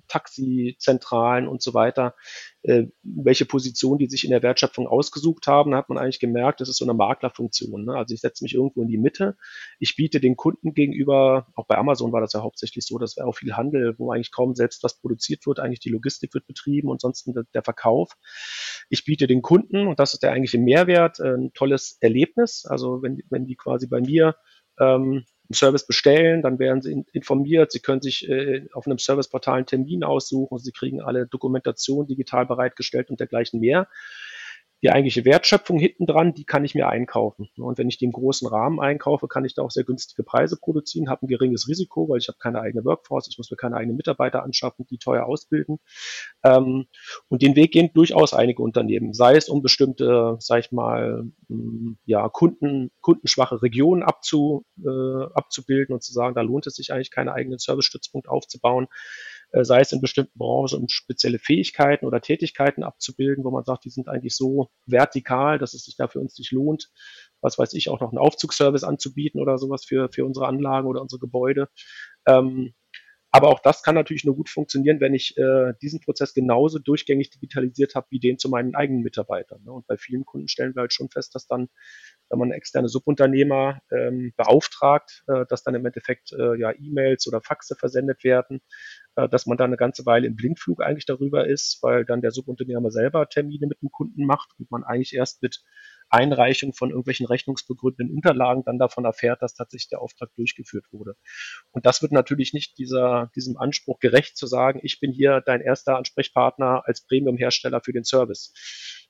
[0.09, 2.15] Taxizentralen und so weiter,
[2.63, 6.69] äh, welche Position die sich in der Wertschöpfung ausgesucht haben, hat man eigentlich gemerkt, das
[6.69, 7.85] ist so eine Maklerfunktion.
[7.85, 7.95] Ne?
[7.95, 9.37] Also ich setze mich irgendwo in die Mitte,
[9.79, 13.27] ich biete den Kunden gegenüber, auch bei Amazon war das ja hauptsächlich so, dass wir
[13.27, 16.89] auch viel Handel, wo eigentlich kaum selbst was produziert wird, eigentlich die Logistik wird betrieben
[16.89, 18.13] und sonst der, der Verkauf.
[18.89, 22.65] Ich biete den Kunden, und das ist der eigentliche Mehrwert, äh, ein tolles Erlebnis.
[22.67, 24.37] Also wenn, wenn die quasi bei mir
[24.81, 29.57] ähm, einen Service bestellen, dann werden sie informiert, sie können sich äh, auf einem Serviceportal
[29.57, 33.89] einen Termin aussuchen, sie kriegen alle Dokumentation digital bereitgestellt und dergleichen mehr.
[34.83, 37.51] Die eigentliche Wertschöpfung hinten dran, die kann ich mir einkaufen.
[37.59, 40.57] Und wenn ich die im großen Rahmen einkaufe, kann ich da auch sehr günstige Preise
[40.57, 43.77] produzieren, habe ein geringes Risiko, weil ich habe keine eigene Workforce, ich muss mir keine
[43.77, 45.81] eigenen Mitarbeiter anschaffen, die teuer ausbilden.
[46.45, 46.87] Ähm,
[47.29, 51.25] und den Weg gehen durchaus einige Unternehmen, sei es um bestimmte, sag ich mal,
[52.05, 57.11] ja, Kunden, kundenschwache Regionen abzu, äh, abzubilden und zu sagen, da lohnt es sich eigentlich,
[57.11, 58.87] keinen eigenen Service-Stützpunkt aufzubauen,
[59.53, 63.85] äh, sei es in bestimmten Branchen, um spezielle Fähigkeiten oder Tätigkeiten abzubilden, wo man sagt,
[63.85, 66.91] die sind eigentlich so vertikal, dass es sich da für uns nicht lohnt,
[67.41, 71.03] was weiß ich, auch noch einen Aufzugsservice anzubieten oder sowas für, für unsere Anlagen oder
[71.03, 71.69] unsere Gebäude.
[72.27, 72.75] Ähm,
[73.33, 77.31] aber auch das kann natürlich nur gut funktionieren, wenn ich äh, diesen Prozess genauso durchgängig
[77.31, 79.63] digitalisiert habe wie den zu meinen eigenen Mitarbeitern.
[79.63, 79.73] Ne?
[79.73, 81.69] Und bei vielen Kunden stellen wir halt schon fest, dass dann,
[82.29, 87.41] wenn man externe Subunternehmer ähm, beauftragt, äh, dass dann im Endeffekt äh, ja E-Mails oder
[87.41, 88.61] Faxe versendet werden,
[89.15, 92.33] äh, dass man dann eine ganze Weile im Blindflug eigentlich darüber ist, weil dann der
[92.33, 95.63] Subunternehmer selber Termine mit dem Kunden macht und man eigentlich erst mit
[96.11, 101.15] Einreichung von irgendwelchen rechnungsbegründeten Unterlagen dann davon erfährt, dass tatsächlich der Auftrag durchgeführt wurde.
[101.71, 105.61] Und das wird natürlich nicht dieser, diesem Anspruch gerecht zu sagen, ich bin hier dein
[105.61, 108.53] erster Ansprechpartner als Premium-Hersteller für den Service.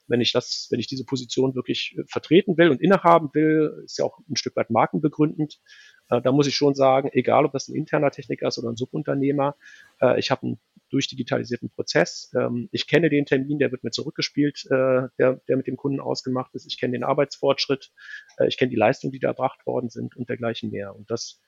[0.06, 3.98] Wenn ich das, wenn ich diese Position wirklich äh, vertreten will und innehaben will, ist
[3.98, 5.60] ja auch ein Stück weit markenbegründend,
[6.10, 8.76] äh, da muss ich schon sagen, egal ob das ein interner Techniker ist oder ein
[8.76, 9.56] Subunternehmer,
[10.00, 12.32] äh, ich habe einen durchdigitalisierten Prozess.
[12.34, 16.00] Ähm, ich kenne den Termin, der wird mir zurückgespielt, äh, der, der mit dem Kunden
[16.00, 16.66] ausgemacht ist.
[16.66, 17.92] Ich kenne den Arbeitsfortschritt,
[18.46, 20.94] ich kenne die Leistungen, die da erbracht worden sind und dergleichen mehr.
[20.94, 21.40] Und das,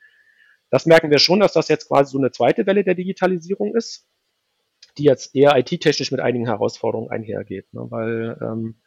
[0.71, 4.07] das merken wir schon, dass das jetzt quasi so eine zweite Welle der Digitalisierung ist,
[4.99, 7.87] die jetzt eher IT-technisch mit einigen Herausforderungen einhergeht, ne?
[7.91, 8.83] weil ähm,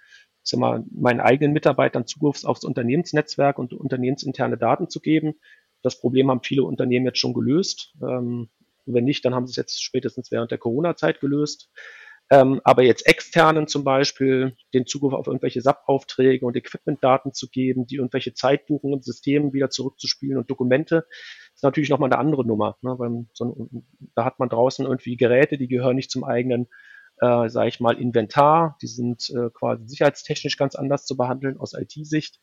[0.45, 5.39] ich sag mal, meinen eigenen Mitarbeitern Zugriff aufs Unternehmensnetzwerk und unternehmensinterne Daten zu geben.
[5.85, 7.93] Das Problem haben viele Unternehmen jetzt schon gelöst.
[8.01, 8.49] Ähm,
[8.85, 11.69] und wenn nicht, dann haben sie es jetzt spätestens während der Corona-Zeit gelöst.
[12.31, 17.85] Ähm, aber jetzt externen zum Beispiel den Zugriff auf irgendwelche SAP-Aufträge und Equipment-Daten zu geben,
[17.85, 21.05] die irgendwelche Zeitbuchungen im System wieder zurückzuspielen und Dokumente,
[21.53, 22.77] ist natürlich nochmal eine andere Nummer.
[22.81, 22.97] Ne?
[22.97, 23.69] Weil so,
[24.15, 26.67] da hat man draußen irgendwie Geräte, die gehören nicht zum eigenen,
[27.19, 28.75] äh, sage ich mal, Inventar.
[28.81, 32.39] Die sind äh, quasi sicherheitstechnisch ganz anders zu behandeln aus IT-Sicht.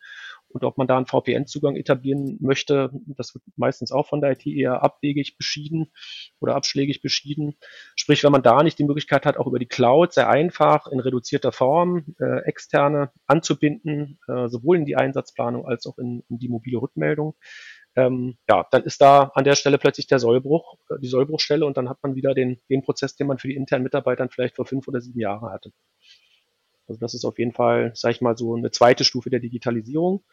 [0.52, 4.46] Und ob man da einen VPN-Zugang etablieren möchte, das wird meistens auch von der IT
[4.46, 5.92] eher abwegig beschieden
[6.40, 7.56] oder abschlägig beschieden.
[7.96, 11.00] Sprich, wenn man da nicht die Möglichkeit hat, auch über die Cloud sehr einfach in
[11.00, 16.48] reduzierter Form äh, externe anzubinden, äh, sowohl in die Einsatzplanung als auch in, in die
[16.48, 17.34] mobile Rückmeldung,
[17.94, 21.76] ähm, ja, dann ist da an der Stelle plötzlich der Sollbruch, äh, die Sollbruchstelle und
[21.76, 24.64] dann hat man wieder den, den Prozess, den man für die internen Mitarbeiter vielleicht vor
[24.64, 25.72] fünf oder sieben Jahren hatte.
[26.88, 30.24] Also das ist auf jeden Fall, sage ich mal, so eine zweite Stufe der Digitalisierung,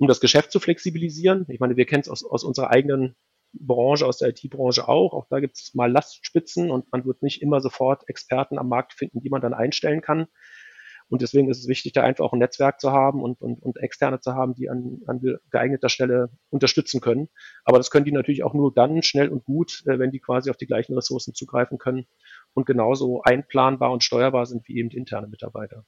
[0.00, 1.44] um das Geschäft zu flexibilisieren.
[1.48, 3.16] Ich meine, wir kennen es aus, aus unserer eigenen
[3.52, 5.12] Branche, aus der IT-Branche auch.
[5.12, 8.94] Auch da gibt es mal Lastspitzen und man wird nicht immer sofort Experten am Markt
[8.94, 10.26] finden, die man dann einstellen kann.
[11.08, 13.76] Und deswegen ist es wichtig, da einfach auch ein Netzwerk zu haben und, und, und
[13.76, 17.28] Externe zu haben, die an, an geeigneter Stelle unterstützen können.
[17.64, 20.48] Aber das können die natürlich auch nur dann schnell und gut, äh, wenn die quasi
[20.48, 22.06] auf die gleichen Ressourcen zugreifen können
[22.54, 25.84] und genauso einplanbar und steuerbar sind wie eben interne Mitarbeiter.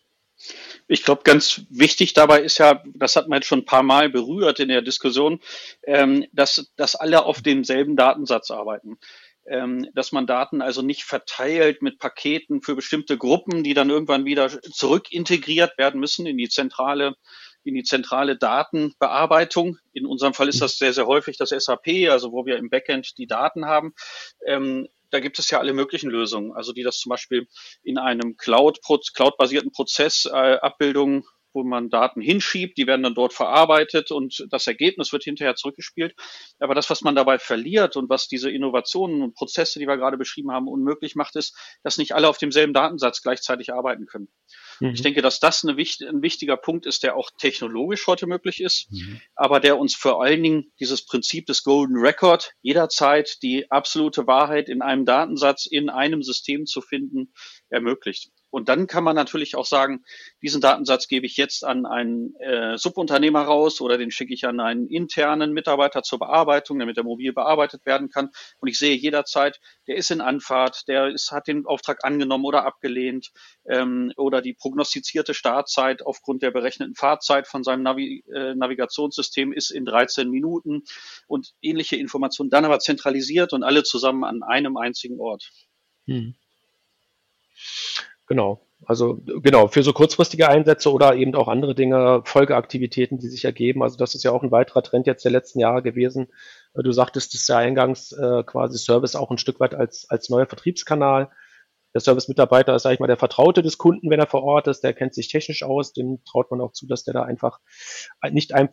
[0.88, 4.10] Ich glaube, ganz wichtig dabei ist ja, das hat man jetzt schon ein paar Mal
[4.10, 5.40] berührt in der Diskussion,
[5.84, 8.98] ähm, dass, dass alle auf demselben Datensatz arbeiten.
[9.44, 14.24] Ähm, dass man Daten also nicht verteilt mit Paketen für bestimmte Gruppen, die dann irgendwann
[14.24, 17.16] wieder zurück integriert werden müssen in die zentrale
[17.64, 19.78] in die zentrale Datenbearbeitung.
[19.92, 23.18] In unserem Fall ist das sehr, sehr häufig das SAP, also wo wir im Backend
[23.18, 23.94] die Daten haben.
[24.46, 27.46] Ähm, da gibt es ja alle möglichen Lösungen, also die das zum Beispiel
[27.82, 28.80] in einem Cloud,
[29.14, 34.66] Cloud-basierten Prozess äh, Abbildungen wo man Daten hinschiebt, die werden dann dort verarbeitet und das
[34.66, 36.14] Ergebnis wird hinterher zurückgespielt.
[36.58, 40.16] Aber das, was man dabei verliert und was diese Innovationen und Prozesse, die wir gerade
[40.16, 44.28] beschrieben haben, unmöglich macht, ist, dass nicht alle auf demselben Datensatz gleichzeitig arbeiten können.
[44.80, 44.90] Mhm.
[44.90, 48.90] Ich denke, dass das eine, ein wichtiger Punkt ist, der auch technologisch heute möglich ist,
[48.90, 49.20] mhm.
[49.34, 54.68] aber der uns vor allen Dingen dieses Prinzip des Golden Record jederzeit die absolute Wahrheit
[54.68, 57.32] in einem Datensatz in einem System zu finden
[57.68, 58.30] ermöglicht.
[58.52, 60.04] Und dann kann man natürlich auch sagen,
[60.42, 64.60] diesen Datensatz gebe ich jetzt an einen äh, Subunternehmer raus oder den schicke ich an
[64.60, 68.28] einen internen Mitarbeiter zur Bearbeitung, damit er mobil bearbeitet werden kann.
[68.60, 72.66] Und ich sehe jederzeit, der ist in Anfahrt, der ist, hat den Auftrag angenommen oder
[72.66, 73.32] abgelehnt
[73.64, 79.70] ähm, oder die prognostizierte Startzeit aufgrund der berechneten Fahrzeit von seinem Navi äh, Navigationssystem ist
[79.70, 80.82] in 13 Minuten
[81.26, 85.50] und ähnliche Informationen, dann aber zentralisiert und alle zusammen an einem einzigen Ort.
[86.06, 86.34] Hm.
[88.32, 88.62] Genau.
[88.86, 93.82] Also genau, für so kurzfristige Einsätze oder eben auch andere Dinge, Folgeaktivitäten, die sich ergeben.
[93.82, 96.28] Also das ist ja auch ein weiterer Trend jetzt der letzten Jahre gewesen.
[96.74, 100.46] Du sagtest es ja eingangs, äh, quasi Service auch ein Stück weit als, als neuer
[100.46, 101.28] Vertriebskanal
[101.94, 104.80] der Service-Mitarbeiter ist, sage ich mal, der Vertraute des Kunden, wenn er vor Ort ist,
[104.80, 107.60] der kennt sich technisch aus, dem traut man auch zu, dass der da einfach
[108.30, 108.70] nicht ein,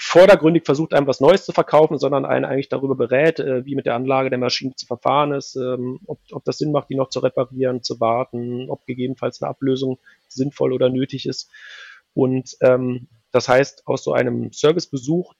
[0.00, 3.86] vordergründig versucht, einem was Neues zu verkaufen, sondern einen eigentlich darüber berät, äh, wie mit
[3.86, 7.08] der Anlage der Maschine zu verfahren ist, ähm, ob, ob das Sinn macht, die noch
[7.08, 9.98] zu reparieren, zu warten, ob gegebenenfalls eine Ablösung
[10.28, 11.50] sinnvoll oder nötig ist.
[12.12, 15.34] Und ähm, Das heißt, aus so einem Servicebesuch,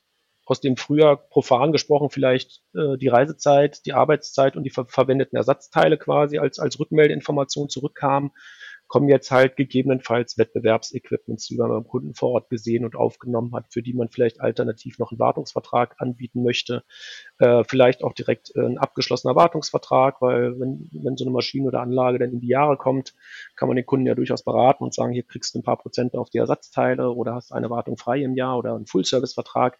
[0.46, 5.36] aus dem früher profan gesprochen vielleicht äh, die Reisezeit, die Arbeitszeit und die ver verwendeten
[5.36, 8.32] Ersatzteile quasi als, als Rückmeldeinformation zurückkamen,
[8.88, 13.66] kommen jetzt halt gegebenenfalls Wettbewerbsequipments, die man beim Kunden vor Ort gesehen und aufgenommen hat,
[13.70, 16.84] für die man vielleicht alternativ noch einen Wartungsvertrag anbieten möchte.
[17.38, 21.80] Äh, vielleicht auch direkt äh, ein abgeschlossener Wartungsvertrag, weil wenn, wenn so eine Maschine oder
[21.80, 23.14] Anlage dann in die Jahre kommt,
[23.56, 26.14] kann man den Kunden ja durchaus beraten und sagen, hier kriegst du ein paar Prozent
[26.14, 29.78] auf die Ersatzteile oder hast eine Wartung frei im Jahr oder einen Full-Service-Vertrag.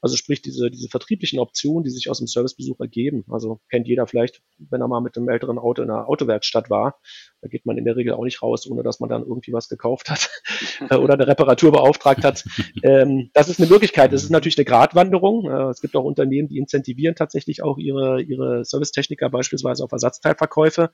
[0.00, 3.24] Also sprich diese, diese vertrieblichen Optionen, die sich aus dem Servicebesuch ergeben.
[3.30, 7.00] Also kennt jeder vielleicht, wenn er mal mit einem älteren Auto in einer Autowerkstatt war,
[7.40, 9.68] da geht man in der Regel auch nicht raus, ohne dass man dann irgendwie was
[9.68, 10.30] gekauft hat
[10.90, 12.44] äh, oder eine Reparatur beauftragt hat.
[12.82, 14.12] Ähm, das ist eine Möglichkeit.
[14.12, 15.50] Das ist natürlich eine Gratwanderung.
[15.50, 20.90] Äh, es gibt auch Unternehmen, die incentivieren tatsächlich auch ihre, ihre Servicetechniker beispielsweise auf Ersatzteilverkäufe.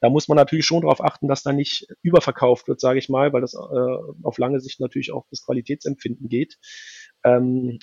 [0.00, 3.32] Da muss man natürlich schon darauf achten, dass da nicht überverkauft wird, sage ich mal,
[3.32, 6.58] weil das äh, auf lange Sicht natürlich auch das Qualitätsempfinden geht.
[7.24, 7.78] Ähm,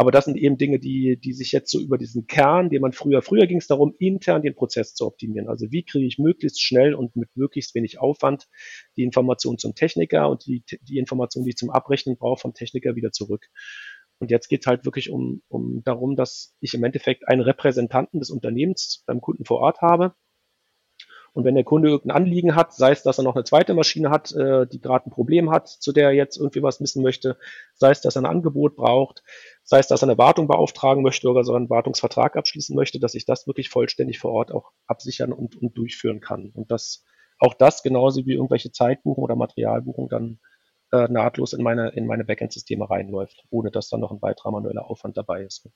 [0.00, 2.92] aber das sind eben Dinge, die, die sich jetzt so über diesen Kern, den man
[2.92, 5.46] früher, früher ging es darum, intern den Prozess zu optimieren.
[5.46, 8.48] Also wie kriege ich möglichst schnell und mit möglichst wenig Aufwand
[8.96, 12.96] die Information zum Techniker und die, die Information, die ich zum Abrechnen brauche, vom Techniker
[12.96, 13.48] wieder zurück.
[14.20, 18.20] Und jetzt geht es halt wirklich um, um darum, dass ich im Endeffekt einen Repräsentanten
[18.20, 20.14] des Unternehmens beim Kunden vor Ort habe,
[21.32, 24.10] und wenn der Kunde irgendein Anliegen hat, sei es, dass er noch eine zweite Maschine
[24.10, 27.38] hat, äh, die gerade ein Problem hat, zu der er jetzt irgendwie was wissen möchte,
[27.74, 29.22] sei es, dass er ein Angebot braucht,
[29.62, 33.14] sei es, dass er eine Wartung beauftragen möchte oder so einen Wartungsvertrag abschließen möchte, dass
[33.14, 36.50] ich das wirklich vollständig vor Ort auch absichern und, und durchführen kann.
[36.54, 37.04] Und dass
[37.38, 40.40] auch das genauso wie irgendwelche Zeitbuchung oder Materialbuchung dann
[40.92, 44.90] äh, nahtlos in meine, in meine Backend-Systeme reinläuft, ohne dass dann noch ein weiterer manueller
[44.90, 45.68] Aufwand dabei ist.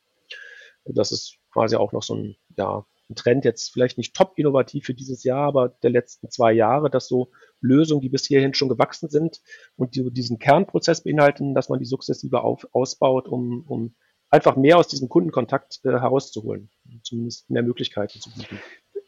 [0.84, 4.86] Das ist quasi auch noch so ein, ja, ein Trend, jetzt vielleicht nicht top innovativ
[4.86, 8.68] für dieses Jahr, aber der letzten zwei Jahre, dass so Lösungen, die bis hierhin schon
[8.68, 9.40] gewachsen sind
[9.76, 13.94] und die diesen Kernprozess beinhalten, dass man die sukzessive auf, ausbaut, um, um
[14.30, 16.70] einfach mehr aus diesem Kundenkontakt äh, herauszuholen,
[17.02, 18.58] zumindest mehr Möglichkeiten zu bieten.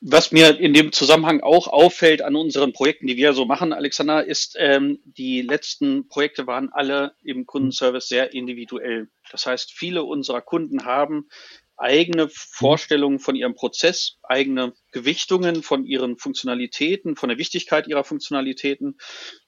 [0.02, 4.24] Was mir in dem Zusammenhang auch auffällt an unseren Projekten, die wir so machen, Alexander,
[4.24, 9.08] ist, ähm, die letzten Projekte waren alle im Kundenservice sehr individuell.
[9.32, 11.28] Das heißt, viele unserer Kunden haben
[11.76, 12.30] eigene mhm.
[12.32, 18.98] Vorstellungen von ihrem Prozess, eigene Gewichtungen von ihren Funktionalitäten, von der Wichtigkeit ihrer Funktionalitäten.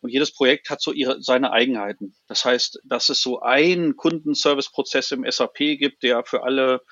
[0.00, 2.14] Und jedes Projekt hat so ihre, seine Eigenheiten.
[2.26, 6.82] Das heißt, dass es so einen Kundenservice-Prozess im SAP gibt, der für alle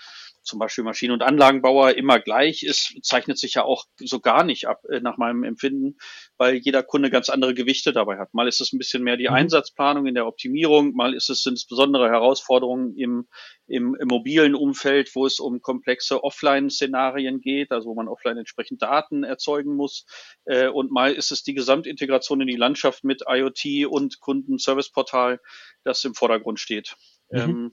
[0.47, 4.67] zum Beispiel Maschinen- und Anlagenbauer immer gleich ist, zeichnet sich ja auch so gar nicht
[4.67, 5.97] ab, äh, nach meinem Empfinden,
[6.39, 8.33] weil jeder Kunde ganz andere Gewichte dabei hat.
[8.33, 9.35] Mal ist es ein bisschen mehr die mhm.
[9.35, 13.29] Einsatzplanung in der Optimierung, mal ist es, sind es besondere Herausforderungen im,
[13.67, 18.83] im, im mobilen Umfeld, wo es um komplexe Offline-Szenarien geht, also wo man offline entsprechend
[18.83, 20.07] Daten erzeugen muss.
[20.45, 25.41] Äh, und mal ist es die Gesamtintegration in die Landschaft mit IoT und Kundenserviceportal,
[25.85, 26.97] das im Vordergrund steht.
[27.31, 27.39] Mhm.
[27.39, 27.73] Ähm,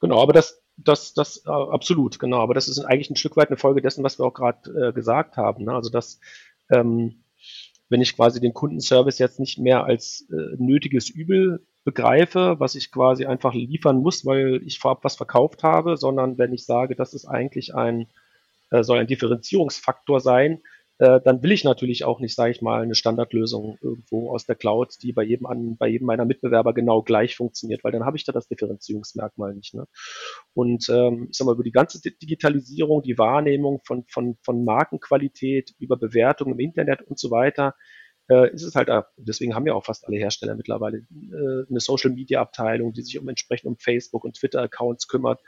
[0.00, 2.40] Genau, aber das, das, das äh, absolut, genau.
[2.40, 4.92] Aber das ist eigentlich ein Stück weit eine Folge dessen, was wir auch gerade äh,
[4.92, 5.64] gesagt haben.
[5.64, 5.72] Ne?
[5.72, 6.20] Also dass
[6.70, 7.24] ähm,
[7.88, 12.92] wenn ich quasi den Kundenservice jetzt nicht mehr als äh, nötiges Übel begreife, was ich
[12.92, 17.14] quasi einfach liefern muss, weil ich vorab was verkauft habe, sondern wenn ich sage, das
[17.14, 18.06] ist eigentlich ein,
[18.70, 20.60] äh, soll ein Differenzierungsfaktor sein,
[20.98, 24.56] äh, dann will ich natürlich auch nicht, sage ich mal, eine Standardlösung irgendwo aus der
[24.56, 28.16] Cloud, die bei jedem, an, bei jedem meiner Mitbewerber genau gleich funktioniert, weil dann habe
[28.16, 29.74] ich da das Differenzierungsmerkmal nicht.
[29.74, 29.86] Ne?
[30.54, 35.74] Und ähm, ich sag mal, über die ganze Digitalisierung, die Wahrnehmung von, von, von Markenqualität,
[35.78, 37.74] über Bewertung im Internet und so weiter,
[38.28, 42.10] äh, ist es halt, deswegen haben ja auch fast alle Hersteller mittlerweile äh, eine Social
[42.10, 45.40] Media Abteilung, die sich um entsprechend um Facebook und Twitter Accounts kümmert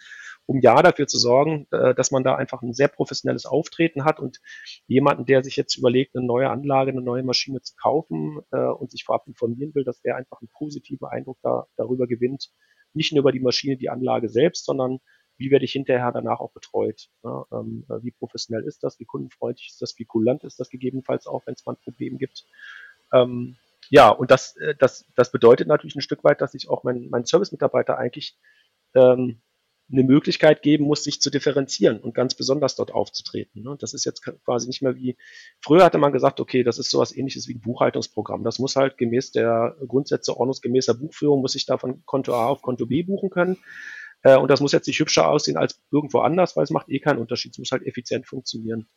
[0.50, 4.18] um ja dafür zu sorgen, äh, dass man da einfach ein sehr professionelles Auftreten hat
[4.18, 4.40] und
[4.88, 8.90] jemanden, der sich jetzt überlegt, eine neue Anlage, eine neue Maschine zu kaufen äh, und
[8.90, 12.50] sich vorab informieren will, dass der einfach einen positiven Eindruck da, darüber gewinnt,
[12.94, 14.98] nicht nur über die Maschine, die Anlage selbst, sondern
[15.38, 17.10] wie werde ich hinterher danach auch betreut?
[17.22, 18.98] Ja, ähm, äh, wie professionell ist das?
[18.98, 19.96] Wie kundenfreundlich ist das?
[19.98, 22.44] Wie kulant ist das gegebenenfalls auch, wenn es mal ein Problem gibt?
[23.12, 23.56] Ähm,
[23.88, 27.24] ja, und das, das, das bedeutet natürlich ein Stück weit, dass ich auch meinen mein
[27.24, 28.36] Service-Mitarbeiter eigentlich
[28.94, 29.40] ähm,
[29.90, 33.62] eine Möglichkeit geben muss, sich zu differenzieren und ganz besonders dort aufzutreten.
[33.62, 33.76] Ne?
[33.78, 35.16] Das ist jetzt quasi nicht mehr wie,
[35.60, 38.44] früher hatte man gesagt, okay, das ist sowas ähnliches wie ein Buchhaltungsprogramm.
[38.44, 42.62] Das muss halt gemäß der Grundsätze ordnungsgemäßer Buchführung, muss ich da von Konto A auf
[42.62, 43.58] Konto B buchen können.
[44.22, 47.00] Äh, und das muss jetzt nicht hübscher aussehen als irgendwo anders, weil es macht eh
[47.00, 47.52] keinen Unterschied.
[47.52, 48.88] Es muss halt effizient funktionieren.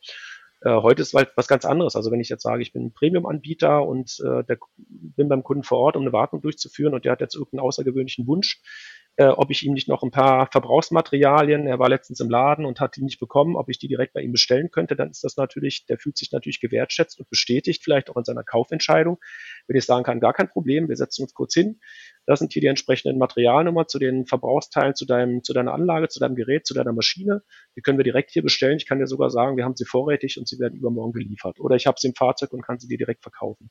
[0.60, 1.96] Äh, heute ist halt was ganz anderes.
[1.96, 5.62] Also wenn ich jetzt sage, ich bin ein Premium-Anbieter und äh, der, bin beim Kunden
[5.62, 8.62] vor Ort, um eine Wartung durchzuführen und der hat jetzt irgendeinen außergewöhnlichen Wunsch,
[9.16, 12.80] äh, ob ich ihm nicht noch ein paar Verbrauchsmaterialien, er war letztens im Laden und
[12.80, 15.36] hat die nicht bekommen, ob ich die direkt bei ihm bestellen könnte, dann ist das
[15.36, 19.18] natürlich, der fühlt sich natürlich gewertschätzt und bestätigt vielleicht auch in seiner Kaufentscheidung.
[19.68, 21.80] Wenn ich sagen kann, gar kein Problem, wir setzen uns kurz hin,
[22.26, 26.20] Das sind hier die entsprechenden Materialnummer zu den Verbrauchsteilen, zu deinem, zu deiner Anlage, zu
[26.20, 27.42] deinem Gerät, zu deiner Maschine.
[27.76, 28.76] Die können wir direkt hier bestellen.
[28.78, 31.60] Ich kann dir sogar sagen, wir haben sie vorrätig und sie werden übermorgen geliefert.
[31.60, 33.70] Oder ich habe sie im Fahrzeug und kann sie dir direkt verkaufen.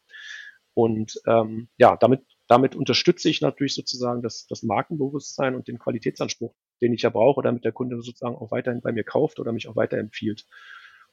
[0.75, 2.21] Und ähm, ja, damit,
[2.53, 7.41] damit unterstütze ich natürlich sozusagen das, das Markenbewusstsein und den Qualitätsanspruch, den ich ja brauche,
[7.41, 10.45] damit der Kunde sozusagen auch weiterhin bei mir kauft oder mich auch weiterempfiehlt.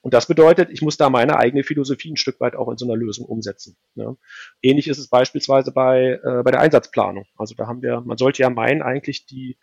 [0.02, 2.84] Und das bedeutet, ich muss da meine eigene Philosophie ein Stück weit auch in so
[2.84, 3.78] einer Lösung umsetzen.
[3.94, 4.18] Ne?
[4.60, 7.24] Ähnlich ist es beispielsweise bei, äh, bei der Einsatzplanung.
[7.36, 9.58] Also da haben wir, man sollte ja meinen, eigentlich die,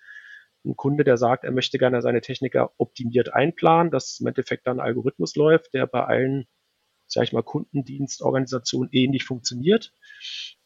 [0.65, 4.79] ein Kunde, der sagt, er möchte gerne seine Techniker optimiert einplanen, dass im Endeffekt dann
[4.79, 6.47] ein Algorithmus läuft, der bei allen,
[7.05, 9.93] sag ich mal, Kundendienstorganisationen ähnlich funktioniert.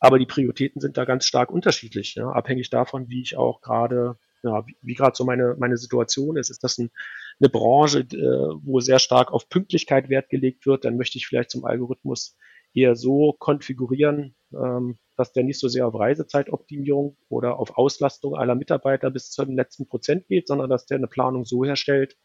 [0.02, 2.30] Aber die Prioritäten sind da ganz stark unterschiedlich, ja?
[2.30, 6.50] abhängig davon, wie ich auch gerade ja, wie, wie gerade so meine, meine Situation ist.
[6.50, 6.92] Ist das ein,
[7.40, 11.52] eine Branche, äh, wo sehr stark auf Pünktlichkeit Wert gelegt wird, dann möchte ich vielleicht
[11.52, 12.36] zum Algorithmus
[12.74, 18.56] eher so konfigurieren, ähm, dass der nicht so sehr auf Reisezeitoptimierung oder auf Auslastung aller
[18.56, 22.18] Mitarbeiter bis zu den letzten Prozent geht, sondern dass der eine Planung so herstellt,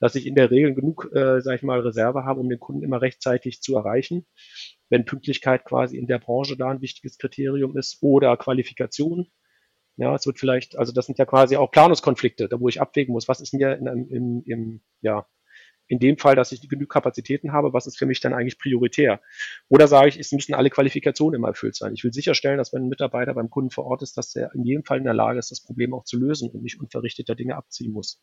[0.00, 2.82] dass ich in der Regel genug, äh, sage ich mal, Reserve habe, um den Kunden
[2.82, 4.26] immer rechtzeitig zu erreichen.
[4.88, 9.26] Wenn Pünktlichkeit quasi in der Branche da ein wichtiges Kriterium ist oder Qualifikation,
[9.96, 13.12] ja, es wird vielleicht, also das sind ja quasi auch Planungskonflikte, da wo ich abwägen
[13.12, 15.26] muss, was ist mir in, in, in, ja,
[15.88, 19.20] in dem Fall, dass ich genügend Kapazitäten habe, was ist für mich dann eigentlich prioritär?
[19.68, 21.94] Oder sage ich, es müssen alle Qualifikationen immer erfüllt sein.
[21.94, 24.64] Ich will sicherstellen, dass wenn ein Mitarbeiter beim Kunden vor Ort ist, dass er in
[24.64, 27.56] jedem Fall in der Lage ist, das Problem auch zu lösen und nicht unverrichteter Dinge
[27.56, 28.22] abziehen muss.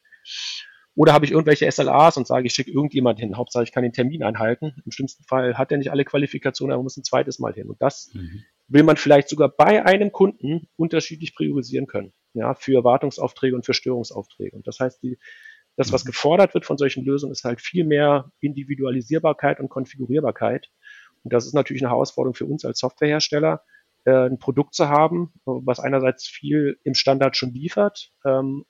[0.95, 3.35] Oder habe ich irgendwelche SLAs und sage, ich schicke irgendjemand hin.
[3.35, 4.81] Hauptsache, ich kann den Termin einhalten.
[4.85, 7.69] Im schlimmsten Fall hat er nicht alle Qualifikationen, aber muss ein zweites Mal hin.
[7.69, 8.43] Und das mhm.
[8.67, 12.13] will man vielleicht sogar bei einem Kunden unterschiedlich priorisieren können.
[12.33, 14.55] Ja, für Wartungsaufträge und für Störungsaufträge.
[14.55, 15.17] Und das heißt, die,
[15.75, 16.07] das, was mhm.
[16.07, 20.69] gefordert wird von solchen Lösungen, ist halt viel mehr Individualisierbarkeit und Konfigurierbarkeit.
[21.23, 23.63] Und das ist natürlich eine Herausforderung für uns als Softwarehersteller,
[24.05, 28.65] äh, ein Produkt zu haben, was einerseits viel im Standard schon liefert, ähm,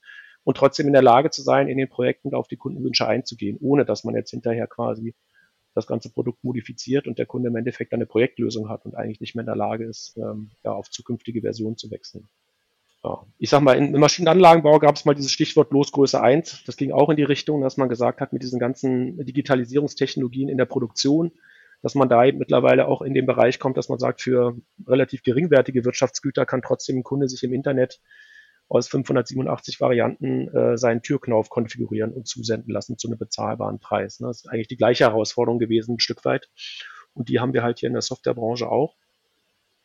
[0.45, 3.83] und trotzdem in der Lage zu sein, in den Projekten auf die Kundenwünsche einzugehen, ohne
[3.83, 5.15] dass man jetzt hinterher quasi
[5.73, 9.35] das ganze Produkt modifiziert und der Kunde im Endeffekt eine Projektlösung hat und eigentlich nicht
[9.35, 12.29] mehr in der Lage ist, ähm, ja, auf zukünftige Versionen zu wechseln.
[13.03, 13.25] Ja.
[13.39, 16.63] Ich sag mal, im Maschinenanlagenbau gab es mal dieses Stichwort Losgröße 1.
[16.65, 20.57] Das ging auch in die Richtung, dass man gesagt hat, mit diesen ganzen Digitalisierungstechnologien in
[20.57, 21.31] der Produktion,
[21.81, 24.55] dass man da eben mittlerweile auch in den Bereich kommt, dass man sagt, für
[24.87, 27.99] relativ geringwertige Wirtschaftsgüter kann trotzdem ein Kunde sich im Internet
[28.67, 34.19] aus 587 Varianten äh, seinen Türknauf konfigurieren und zusenden lassen zu einem bezahlbaren Preis.
[34.19, 34.27] Ne?
[34.27, 36.49] Das ist eigentlich die gleiche Herausforderung gewesen, ein Stück weit.
[37.13, 38.95] Und die haben wir halt hier in der Softwarebranche auch.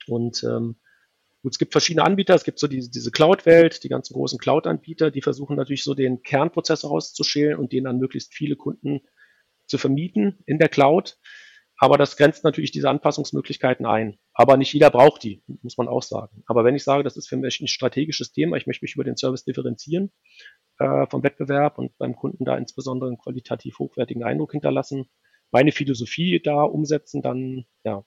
[0.07, 0.77] Und ähm,
[1.43, 2.35] gut, es gibt verschiedene Anbieter.
[2.35, 6.23] Es gibt so diese, diese Cloud-Welt, die ganzen großen Cloud-Anbieter, die versuchen natürlich so den
[6.23, 9.03] Kernprozessor auszuschälen und den an möglichst viele Kunden
[9.67, 11.19] zu vermieten in der Cloud.
[11.83, 14.19] Aber das grenzt natürlich diese Anpassungsmöglichkeiten ein.
[14.35, 16.43] Aber nicht jeder braucht die, muss man auch sagen.
[16.47, 19.05] Aber wenn ich sage, das ist für mich ein strategisches Thema, ich möchte mich über
[19.05, 20.13] den Service differenzieren
[20.79, 25.07] äh, vom Wettbewerb und beim Kunden da insbesondere einen qualitativ hochwertigen Eindruck hinterlassen,
[25.53, 28.05] meine Philosophie da umsetzen, dann ja,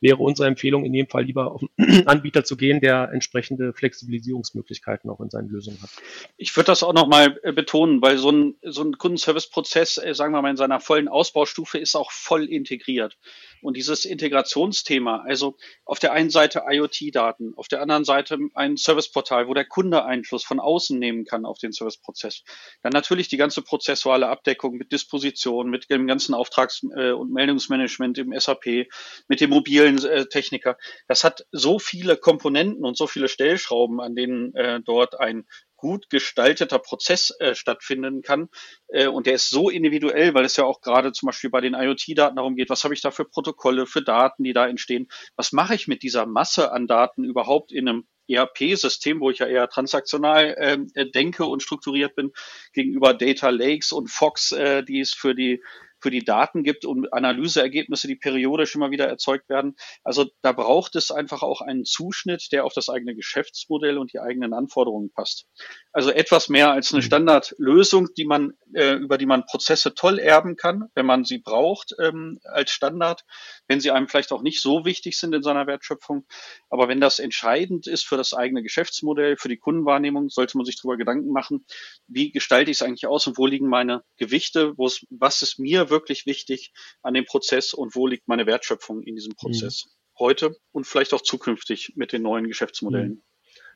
[0.00, 5.10] wäre unsere Empfehlung in jedem Fall lieber auf einen Anbieter zu gehen, der entsprechende Flexibilisierungsmöglichkeiten
[5.10, 5.90] auch in seinen Lösungen hat.
[6.36, 10.32] Ich würde das auch nochmal äh, betonen, weil so ein, so ein Kundenservice-Prozess, äh, sagen
[10.32, 13.16] wir mal, in seiner vollen Ausbaustufe ist auch voll integriert.
[13.62, 19.48] Und dieses Integrationsthema, also auf der einen Seite IoT-Daten, auf der anderen Seite ein Serviceportal,
[19.48, 22.42] wo der Kunde Einfluss von außen nehmen kann auf den Serviceprozess.
[22.82, 28.18] Dann natürlich die ganze prozessuale Abdeckung mit Disposition, mit dem ganzen Auftrags- äh, und Meldungsmanagement
[28.18, 28.88] im SAP,
[29.28, 30.76] mit dem mobilen äh, Techniker.
[31.08, 36.10] Das hat so viele Komponenten und so viele Stellschrauben, an denen äh, dort ein gut
[36.10, 38.48] gestalteter Prozess äh, stattfinden kann.
[38.88, 41.74] Äh, und der ist so individuell, weil es ja auch gerade zum Beispiel bei den
[41.74, 45.08] IoT-Daten darum geht, was habe ich da für Protokolle, für Daten, die da entstehen?
[45.36, 49.46] Was mache ich mit dieser Masse an Daten überhaupt in einem ERP-System, wo ich ja
[49.46, 52.32] eher transaktional ähm, äh, denke und strukturiert bin,
[52.72, 55.62] gegenüber Data Lakes und Fox, äh, die es für die
[56.06, 59.74] für die Daten gibt und Analyseergebnisse, die periodisch immer wieder erzeugt werden.
[60.04, 64.20] Also da braucht es einfach auch einen Zuschnitt, der auf das eigene Geschäftsmodell und die
[64.20, 65.46] eigenen Anforderungen passt.
[65.92, 67.06] Also etwas mehr als eine mhm.
[67.06, 71.92] Standardlösung, die man, äh, über die man Prozesse toll erben kann, wenn man sie braucht
[72.00, 73.24] ähm, als Standard,
[73.66, 76.24] wenn sie einem vielleicht auch nicht so wichtig sind in seiner Wertschöpfung.
[76.70, 80.76] Aber wenn das entscheidend ist für das eigene Geschäftsmodell, für die Kundenwahrnehmung, sollte man sich
[80.76, 81.66] darüber Gedanken machen,
[82.06, 85.58] wie gestalte ich es eigentlich aus und wo liegen meine Gewichte, wo es, was ist
[85.58, 85.95] mir wirklich
[86.26, 89.84] wichtig an dem Prozess und wo liegt meine Wertschöpfung in diesem Prozess?
[89.86, 89.90] Mhm.
[90.18, 93.10] Heute und vielleicht auch zukünftig mit den neuen Geschäftsmodellen.
[93.10, 93.22] Mhm.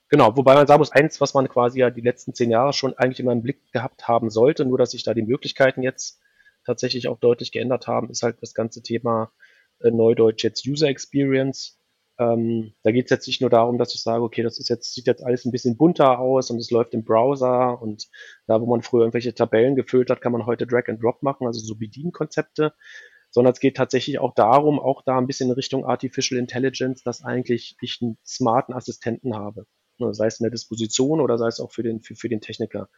[0.09, 2.95] Genau, wobei man sagen muss, eins, was man quasi ja die letzten zehn Jahre schon
[2.95, 6.21] eigentlich immer im Blick gehabt haben sollte, nur dass sich da die Möglichkeiten jetzt
[6.65, 9.33] tatsächlich auch deutlich geändert haben, ist halt das ganze Thema
[9.81, 11.80] äh, Neudeutsch jetzt User Experience.
[12.21, 14.95] Ähm, da geht es jetzt nicht nur darum, dass ich sage, okay, das ist jetzt,
[14.95, 18.09] sieht jetzt alles ein bisschen bunter aus und es läuft im Browser und
[18.47, 21.47] da, wo man früher irgendwelche Tabellen gefüllt hat, kann man heute Drag and Drop machen,
[21.47, 22.75] also so Bedienkonzepte,
[23.31, 27.25] sondern es geht tatsächlich auch darum, auch da ein bisschen in Richtung Artificial Intelligence, dass
[27.25, 29.67] eigentlich ich einen smarten Assistenten habe.
[29.99, 32.43] Ne, sei es in der Disposition oder sei es auch für den, für, für den
[32.43, 32.91] Techniker.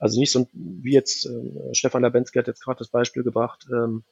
[0.00, 4.04] Also nicht so wie jetzt äh, Stefan Labensky hat jetzt gerade das Beispiel gebracht, ähm,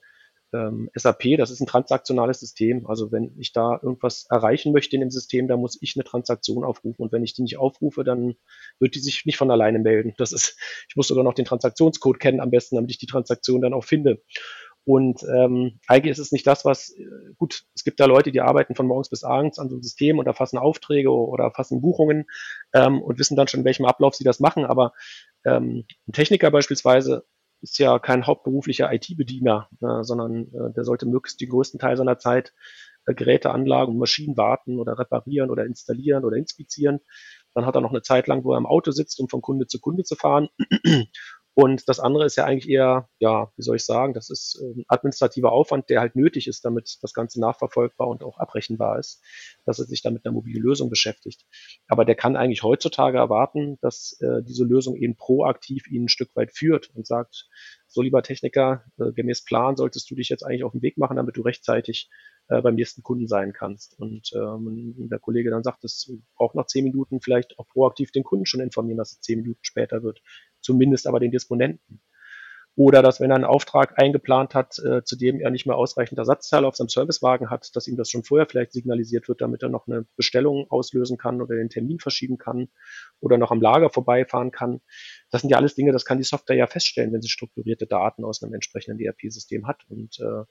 [0.53, 2.87] ähm, SAP, das ist ein transaktionales System.
[2.87, 6.65] Also wenn ich da irgendwas erreichen möchte in dem System, da muss ich eine Transaktion
[6.65, 7.03] aufrufen.
[7.03, 8.35] Und wenn ich die nicht aufrufe, dann
[8.79, 10.15] wird die sich nicht von alleine melden.
[10.19, 13.63] Das ist, ich muss sogar noch den Transaktionscode kennen am besten, damit ich die Transaktion
[13.63, 14.23] dann auch finde.
[14.85, 17.05] Und ähm, eigentlich ist es nicht das, was, äh,
[17.39, 20.19] gut, es gibt da Leute, die arbeiten von morgens bis abends an so einem System
[20.19, 22.27] und erfassen Aufträge oder erfassen Buchungen
[22.73, 24.65] ähm, und wissen dann schon, in welchem Ablauf sie das machen.
[24.65, 24.93] Aber
[25.45, 27.25] ähm, ein Techniker beispielsweise
[27.63, 32.19] ist ja kein hauptberuflicher IT-Bediener, äh, sondern äh, der sollte möglichst den größten Teil seiner
[32.19, 32.53] Zeit
[33.07, 37.01] äh, Geräte, Anlagen, Maschinen warten oder reparieren oder installieren oder inspizieren.
[37.55, 39.67] Dann hat er noch eine Zeit lang, wo er im Auto sitzt, um von Kunde
[39.67, 40.49] zu Kunde zu fahren.
[41.55, 44.79] Und das andere ist ja eigentlich eher, ja, wie soll ich sagen, das ist ein
[44.79, 49.23] ähm, administrativer Aufwand, der halt nötig ist, damit das Ganze nachverfolgbar und auch abrechenbar ist,
[49.67, 51.45] dass er sich dann mit einer mobilen Lösung beschäftigt.
[51.89, 56.35] Aber der kann eigentlich heutzutage erwarten, dass äh, diese Lösung eben proaktiv ihn ein Stück
[56.35, 57.49] weit führt und sagt,
[57.87, 61.17] so lieber Techniker, äh, gemäß Plan solltest du dich jetzt eigentlich auf den Weg machen,
[61.17, 62.09] damit du rechtzeitig
[62.53, 63.99] äh, beim nächsten Kunden sein kannst.
[63.99, 68.25] Und ähm, der Kollege dann sagt, es braucht noch zehn Minuten, vielleicht auch proaktiv den
[68.25, 70.21] Kunden schon informieren, dass es zehn Minuten später wird
[70.63, 72.01] zumindest aber den Disponenten.
[72.75, 76.19] Oder dass, wenn er einen Auftrag eingeplant hat, äh, zu dem er nicht mehr ausreichend
[76.19, 79.69] Ersatzteile auf seinem Servicewagen hat, dass ihm das schon vorher vielleicht signalisiert wird, damit er
[79.69, 82.69] noch eine Bestellung auslösen kann oder den Termin verschieben kann
[83.21, 84.81] oder noch am Lager vorbeifahren kann.
[85.31, 88.25] Das sind ja alles Dinge, das kann die Software ja feststellen, wenn sie strukturierte Daten
[88.25, 89.83] aus einem entsprechenden ERP-System hat.
[89.91, 90.45] Und äh,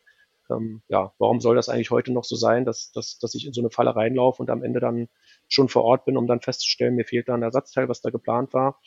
[0.52, 3.54] ähm, ja, warum soll das eigentlich heute noch so sein, dass, dass, dass ich in
[3.54, 5.08] so eine Falle reinlaufe und am Ende dann
[5.48, 8.54] schon vor Ort bin, um dann festzustellen, mir fehlt da ein Ersatzteil, was da geplant
[8.54, 8.80] war.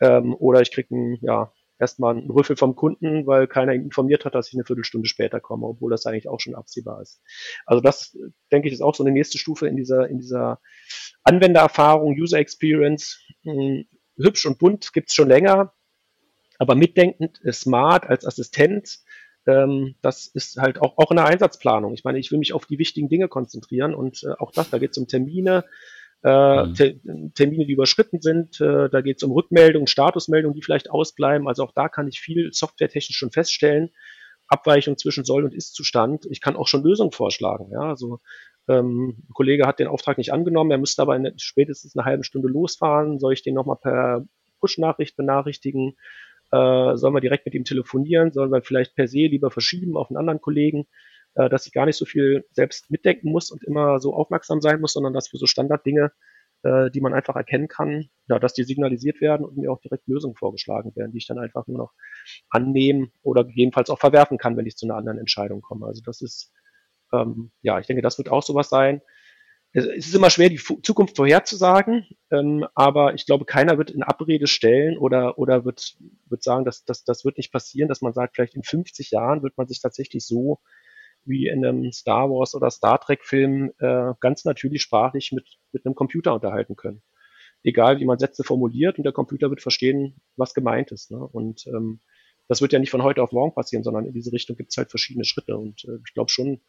[0.00, 4.34] Ähm, oder ich kriege ja, erstmal einen Rüffel vom Kunden, weil keiner ihn informiert hat,
[4.34, 7.22] dass ich eine Viertelstunde später komme, obwohl das eigentlich auch schon absehbar ist.
[7.66, 8.16] Also das,
[8.52, 10.60] denke ich, ist auch so eine nächste Stufe in dieser, in dieser
[11.24, 13.18] Anwendererfahrung, User Experience.
[13.42, 13.86] Hm,
[14.16, 15.72] hübsch und bunt gibt's schon länger,
[16.58, 18.98] aber mitdenkend, smart als Assistent,
[19.50, 21.94] ähm, das ist halt auch, auch in der Einsatzplanung.
[21.94, 24.78] Ich meine, ich will mich auf die wichtigen Dinge konzentrieren und äh, auch das, da
[24.78, 25.64] geht es um Termine,
[26.22, 27.32] äh, mhm.
[27.34, 28.60] Termine, die überschritten sind.
[28.60, 31.48] Äh, da geht es um Rückmeldungen, Statusmeldungen, die vielleicht ausbleiben.
[31.48, 33.90] Also auch da kann ich viel softwaretechnisch schon feststellen.
[34.48, 36.26] Abweichung zwischen Soll- und Ist-Zustand.
[36.28, 37.70] Ich kann auch schon Lösungen vorschlagen.
[37.70, 38.18] Ja, also
[38.68, 42.24] ähm, ein Kollege hat den Auftrag nicht angenommen, er müsste aber in spätestens eine halbe
[42.24, 43.18] Stunde losfahren.
[43.18, 44.26] Soll ich den nochmal per
[44.60, 45.96] Push-Nachricht benachrichtigen?
[46.52, 48.32] Äh, sollen wir direkt mit ihm telefonieren?
[48.32, 50.86] Sollen wir vielleicht per se lieber verschieben auf einen anderen Kollegen?
[51.34, 54.80] äh, dass ich gar nicht so viel selbst mitdenken muss und immer so aufmerksam sein
[54.80, 56.12] muss, sondern dass für so Standarddinge,
[56.62, 60.06] äh, die man einfach erkennen kann, ja, dass die signalisiert werden und mir auch direkt
[60.08, 61.92] Lösungen vorgeschlagen werden, die ich dann einfach nur noch
[62.50, 65.86] annehmen oder gegebenenfalls auch verwerfen kann, wenn ich zu einer anderen Entscheidung komme.
[65.86, 66.52] Also das ist,
[67.12, 69.00] ähm, ja, ich denke, das wird auch sowas sein.
[69.72, 74.48] Es ist immer schwer, die Zukunft vorherzusagen, ähm, aber ich glaube, keiner wird in Abrede
[74.48, 75.96] stellen oder, oder wird,
[76.26, 79.44] wird sagen, dass, dass das wird nicht passieren, dass man sagt, vielleicht in 50 Jahren
[79.44, 80.58] wird man sich tatsächlich so
[81.24, 85.86] wie in einem Star Wars oder Star Trek Film äh, ganz natürlich sprachlich mit, mit
[85.86, 87.02] einem Computer unterhalten können.
[87.62, 91.10] Egal wie man Sätze formuliert und der Computer wird verstehen, was gemeint ist.
[91.10, 91.18] Ne?
[91.18, 92.00] Und ähm,
[92.50, 94.76] das wird ja nicht von heute auf morgen passieren, sondern in diese Richtung gibt es
[94.76, 95.56] halt verschiedene Schritte.
[95.56, 96.60] Und äh, ich glaube schon,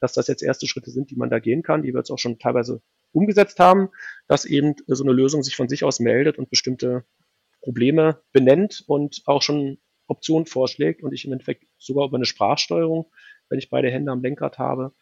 [0.00, 2.18] dass das jetzt erste Schritte sind, die man da gehen kann, die wir jetzt auch
[2.18, 2.80] schon teilweise
[3.12, 3.90] umgesetzt haben,
[4.26, 7.04] dass eben so eine Lösung sich von sich aus meldet und bestimmte
[7.60, 13.10] Probleme benennt und auch schon Optionen vorschlägt und ich im Endeffekt sogar über eine Sprachsteuerung
[13.48, 14.92] wenn ich beide Hände am Lenkrad habe.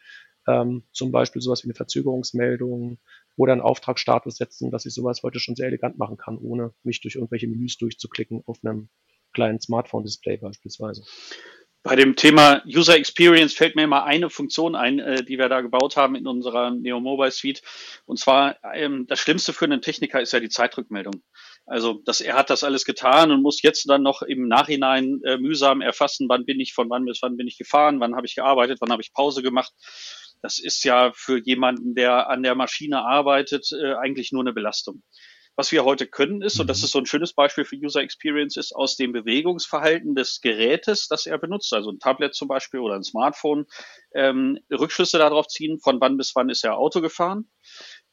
[0.46, 2.98] Ähm, zum Beispiel sowas wie eine Verzögerungsmeldung
[3.36, 7.00] oder einen Auftragsstatus setzen, dass ich sowas heute schon sehr elegant machen kann, ohne mich
[7.00, 8.90] durch irgendwelche Menüs durchzuklicken auf einem
[9.34, 11.02] kleinen Smartphone-Display beispielsweise.
[11.86, 15.60] Bei dem Thema User Experience fällt mir mal eine Funktion ein, äh, die wir da
[15.60, 17.60] gebaut haben in unserer Neo Mobile Suite.
[18.06, 21.22] Und zwar, ähm, das Schlimmste für einen Techniker ist ja die Zeitrückmeldung.
[21.66, 25.36] Also, dass er hat das alles getan und muss jetzt dann noch im Nachhinein äh,
[25.36, 28.34] mühsam erfassen, wann bin ich, von wann bis wann bin ich gefahren, wann habe ich
[28.34, 29.74] gearbeitet, wann habe ich Pause gemacht.
[30.40, 35.02] Das ist ja für jemanden, der an der Maschine arbeitet, äh, eigentlich nur eine Belastung.
[35.56, 36.84] Was wir heute können ist, und das mhm.
[36.84, 41.26] ist so ein schönes Beispiel für User Experience, ist aus dem Bewegungsverhalten des Gerätes, das
[41.26, 43.66] er benutzt, also ein Tablet zum Beispiel oder ein Smartphone,
[44.14, 47.48] ähm, Rückschlüsse darauf ziehen, von wann bis wann ist er Auto gefahren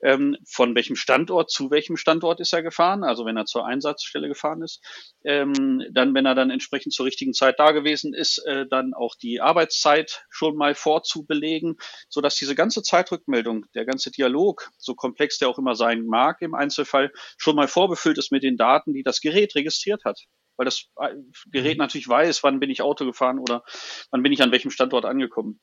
[0.03, 4.27] ähm, von welchem Standort zu welchem Standort ist er gefahren, also wenn er zur Einsatzstelle
[4.27, 4.81] gefahren ist.
[5.23, 9.15] Ähm, dann, wenn er dann entsprechend zur richtigen Zeit da gewesen ist, äh, dann auch
[9.15, 11.77] die Arbeitszeit schon mal vorzubelegen,
[12.09, 16.41] so dass diese ganze Zeitrückmeldung, der ganze Dialog, so komplex der auch immer sein mag
[16.41, 20.25] im Einzelfall, schon mal vorbefüllt ist mit den Daten, die das Gerät registriert hat
[20.57, 21.15] weil das äh,
[21.51, 21.81] Gerät mhm.
[21.81, 23.63] natürlich weiß, wann bin ich Auto gefahren oder
[24.11, 25.59] wann bin ich an welchem Standort angekommen.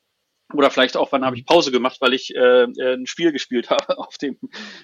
[0.54, 3.68] Oder vielleicht auch, wann habe ich Pause gemacht, weil ich äh, äh ein Spiel gespielt
[3.70, 4.38] habe auf dem,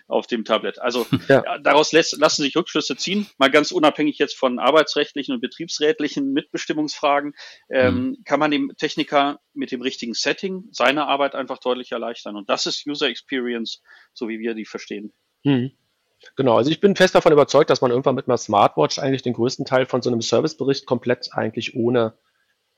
[0.09, 0.79] auf dem Tablet.
[0.79, 1.59] Also ja.
[1.59, 7.35] daraus lässt, lassen sich Rückschlüsse ziehen, mal ganz unabhängig jetzt von arbeitsrechtlichen und betriebsrätlichen Mitbestimmungsfragen,
[7.71, 8.17] ähm, mhm.
[8.25, 12.37] kann man dem Techniker mit dem richtigen Setting seine Arbeit einfach deutlich erleichtern.
[12.37, 15.13] Und das ist User Experience, so wie wir die verstehen.
[15.45, 15.73] Mhm.
[16.37, 19.35] Genau, also ich bin fest davon überzeugt, dass man irgendwann mit einer Smartwatch eigentlich den
[19.35, 22.15] größten Teil von so einem Servicebericht komplett eigentlich ohne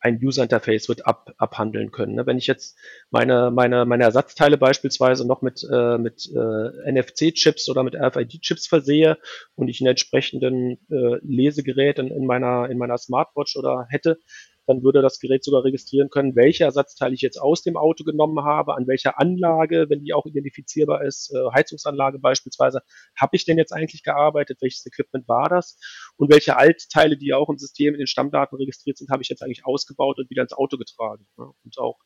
[0.06, 2.14] ein User Interface wird ab, abhandeln können.
[2.14, 2.26] Ne?
[2.26, 2.78] Wenn ich jetzt
[3.10, 9.18] meine, meine, meine Ersatzteile beispielsweise noch mit, äh, mit äh, NFC-Chips oder mit RFID-Chips versehe
[9.56, 14.20] und ich einen entsprechenden äh, Lesegerät in, in, meiner, in meiner Smartwatch oder hätte,
[14.66, 18.44] dann würde das Gerät sogar registrieren können, welche Ersatzteile ich jetzt aus dem Auto genommen
[18.44, 22.80] habe, an welcher Anlage, wenn die auch identifizierbar ist, äh, Heizungsanlage beispielsweise,
[23.18, 25.78] habe ich denn jetzt eigentlich gearbeitet, welches Equipment war das?
[26.16, 29.28] Und welche Altteile, die ja auch im System in den Stammdaten registriert sind, habe ich
[29.28, 31.26] jetzt eigentlich ausgebaut und wieder ins Auto getragen.
[31.36, 31.98] Und auch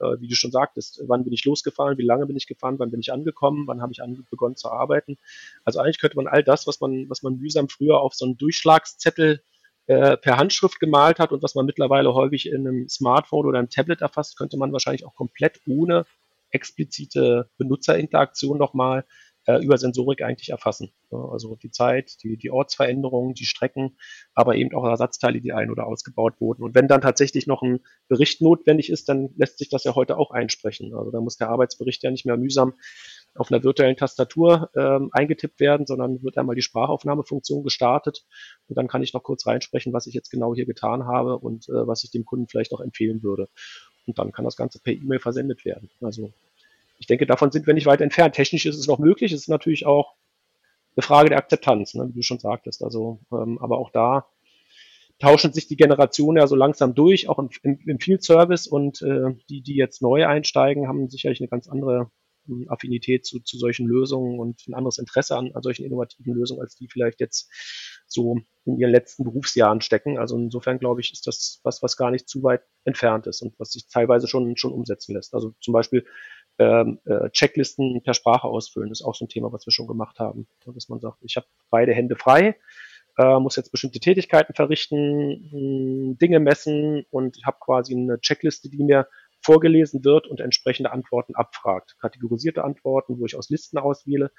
[0.00, 2.90] äh, wie du schon sagtest, wann bin ich losgefahren, wie lange bin ich gefahren, wann
[2.90, 4.00] bin ich angekommen, wann habe ich
[4.30, 5.16] begonnen zu arbeiten.
[5.64, 8.36] Also eigentlich könnte man all das, was man, was man mühsam früher auf so einen
[8.36, 9.42] Durchschlagszettel
[9.90, 13.70] äh, per Handschrift gemalt hat und was man mittlerweile häufig in einem Smartphone oder einem
[13.70, 16.06] Tablet erfasst, könnte man wahrscheinlich auch komplett ohne
[16.52, 19.04] explizite Benutzerinteraktion nochmal
[19.46, 20.92] äh, über Sensorik eigentlich erfassen.
[21.10, 23.96] Also die Zeit, die, die Ortsveränderungen, die Strecken,
[24.32, 26.62] aber eben auch Ersatzteile, die ein- oder ausgebaut wurden.
[26.62, 30.18] Und wenn dann tatsächlich noch ein Bericht notwendig ist, dann lässt sich das ja heute
[30.18, 30.94] auch einsprechen.
[30.94, 32.74] Also da muss der Arbeitsbericht ja nicht mehr mühsam
[33.40, 38.26] auf einer virtuellen Tastatur ähm, eingetippt werden, sondern wird einmal die Sprachaufnahmefunktion gestartet
[38.68, 41.66] und dann kann ich noch kurz reinsprechen, was ich jetzt genau hier getan habe und
[41.70, 43.48] äh, was ich dem Kunden vielleicht auch empfehlen würde.
[44.06, 45.88] Und dann kann das Ganze per E-Mail versendet werden.
[46.02, 46.34] Also
[46.98, 48.34] ich denke, davon sind wir nicht weit entfernt.
[48.34, 49.32] Technisch ist es noch möglich.
[49.32, 50.16] Es ist natürlich auch
[50.94, 52.84] eine Frage der Akzeptanz, ne, wie du schon sagtest.
[52.84, 54.26] Also, ähm, aber auch da
[55.18, 59.00] tauschen sich die Generationen ja so langsam durch, auch im, im, im Field Service und
[59.00, 62.10] äh, die, die jetzt neu einsteigen, haben sicherlich eine ganz andere
[62.68, 66.76] Affinität zu, zu solchen Lösungen und ein anderes Interesse an, an solchen innovativen Lösungen, als
[66.76, 67.50] die vielleicht jetzt
[68.06, 70.18] so in ihren letzten Berufsjahren stecken.
[70.18, 73.58] Also insofern glaube ich, ist das was, was gar nicht zu weit entfernt ist und
[73.58, 75.34] was sich teilweise schon, schon umsetzen lässt.
[75.34, 76.04] Also zum Beispiel
[76.58, 80.18] ähm, äh, Checklisten per Sprache ausfüllen, ist auch so ein Thema, was wir schon gemacht
[80.18, 80.46] haben.
[80.66, 82.56] Dass man sagt, ich habe beide Hände frei,
[83.16, 89.06] äh, muss jetzt bestimmte Tätigkeiten verrichten, Dinge messen und habe quasi eine Checkliste, die mir
[89.40, 91.96] vorgelesen wird und entsprechende Antworten abfragt.
[92.00, 94.30] Kategorisierte Antworten, wo ich aus Listen auswähle,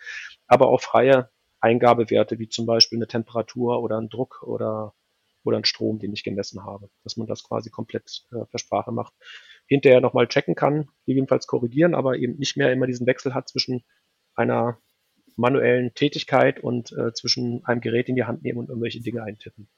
[0.47, 1.29] aber auch freie
[1.59, 4.93] Eingabewerte, wie zum Beispiel eine Temperatur oder ein Druck oder,
[5.43, 6.89] oder ein Strom, den ich gemessen habe.
[7.03, 9.13] Dass man das quasi komplett äh, per Sprache macht.
[9.67, 13.83] Hinterher nochmal checken kann, gegebenenfalls korrigieren, aber eben nicht mehr immer diesen Wechsel hat zwischen
[14.35, 14.79] einer
[15.35, 19.69] manuellen Tätigkeit und äh, zwischen einem Gerät in die Hand nehmen und irgendwelche Dinge eintippen.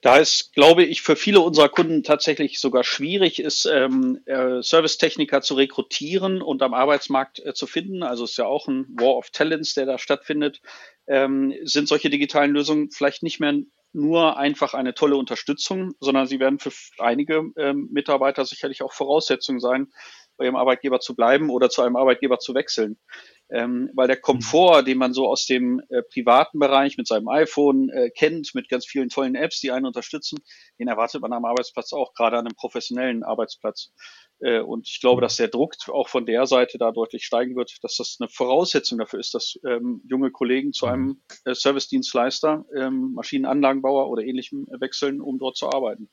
[0.00, 5.40] Da es, glaube ich, für viele unserer Kunden tatsächlich sogar schwierig ist, ähm, äh, Servicetechniker
[5.40, 8.04] zu rekrutieren und am Arbeitsmarkt äh, zu finden.
[8.04, 10.60] Also es ist ja auch ein War of Talents, der da stattfindet.
[11.08, 13.54] Ähm, sind solche digitalen Lösungen vielleicht nicht mehr
[13.92, 19.58] nur einfach eine tolle Unterstützung, sondern sie werden für einige ähm, Mitarbeiter sicherlich auch Voraussetzung
[19.58, 19.88] sein,
[20.36, 22.98] bei ihrem Arbeitgeber zu bleiben oder zu einem Arbeitgeber zu wechseln
[23.50, 27.88] ähm, weil der Komfort, den man so aus dem äh, privaten Bereich mit seinem iPhone
[27.90, 30.38] äh, kennt, mit ganz vielen tollen Apps, die einen unterstützen,
[30.78, 33.92] den erwartet man am Arbeitsplatz auch, gerade an einem professionellen Arbeitsplatz.
[34.40, 37.76] Äh, und ich glaube, dass der Druck auch von der Seite da deutlich steigen wird,
[37.82, 43.12] dass das eine Voraussetzung dafür ist, dass ähm, junge Kollegen zu einem äh, Service-Dienstleister, ähm,
[43.14, 46.08] Maschinenanlagenbauer oder ähnlichem wechseln, um dort zu arbeiten.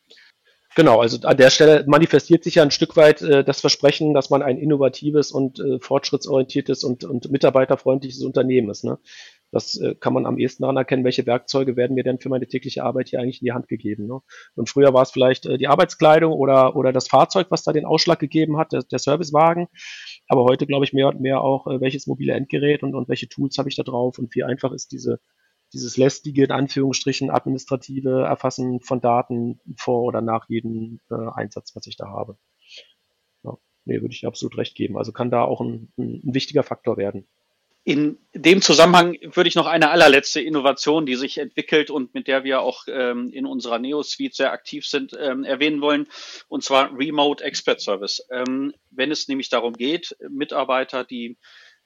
[0.75, 4.29] Genau, also an der Stelle manifestiert sich ja ein Stück weit äh, das Versprechen, dass
[4.29, 8.83] man ein innovatives und äh, fortschrittsorientiertes und, und mitarbeiterfreundliches Unternehmen ist.
[8.83, 8.99] Ne?
[9.51, 12.45] Das äh, kann man am ehesten daran erkennen, welche Werkzeuge werden mir denn für meine
[12.45, 14.05] tägliche Arbeit hier eigentlich in die Hand gegeben.
[14.05, 14.19] Ne?
[14.55, 17.85] Und früher war es vielleicht äh, die Arbeitskleidung oder, oder das Fahrzeug, was da den
[17.85, 19.67] Ausschlag gegeben hat, der, der Servicewagen.
[20.27, 23.29] Aber heute glaube ich mehr und mehr auch, äh, welches mobile Endgerät und, und welche
[23.29, 25.21] Tools habe ich da drauf und wie einfach ist diese
[25.75, 31.85] dieses lästige, in Anführungsstrichen, administrative Erfassen von Daten vor oder nach jedem äh, Einsatz, was
[31.85, 32.37] ich da habe.
[33.43, 34.97] Ja, nee, würde ich absolut recht geben.
[34.97, 37.27] Also kann da auch ein, ein, ein wichtiger Faktor werden.
[37.87, 42.43] In dem Zusammenhang würde ich noch eine allerletzte Innovation, die sich entwickelt und mit der
[42.43, 46.07] wir auch ähm, in unserer Neo-Suite sehr aktiv sind, ähm, erwähnen wollen,
[46.47, 48.25] und zwar Remote Expert Service.
[48.31, 51.37] Ähm, wenn es nämlich darum geht, Mitarbeiter, die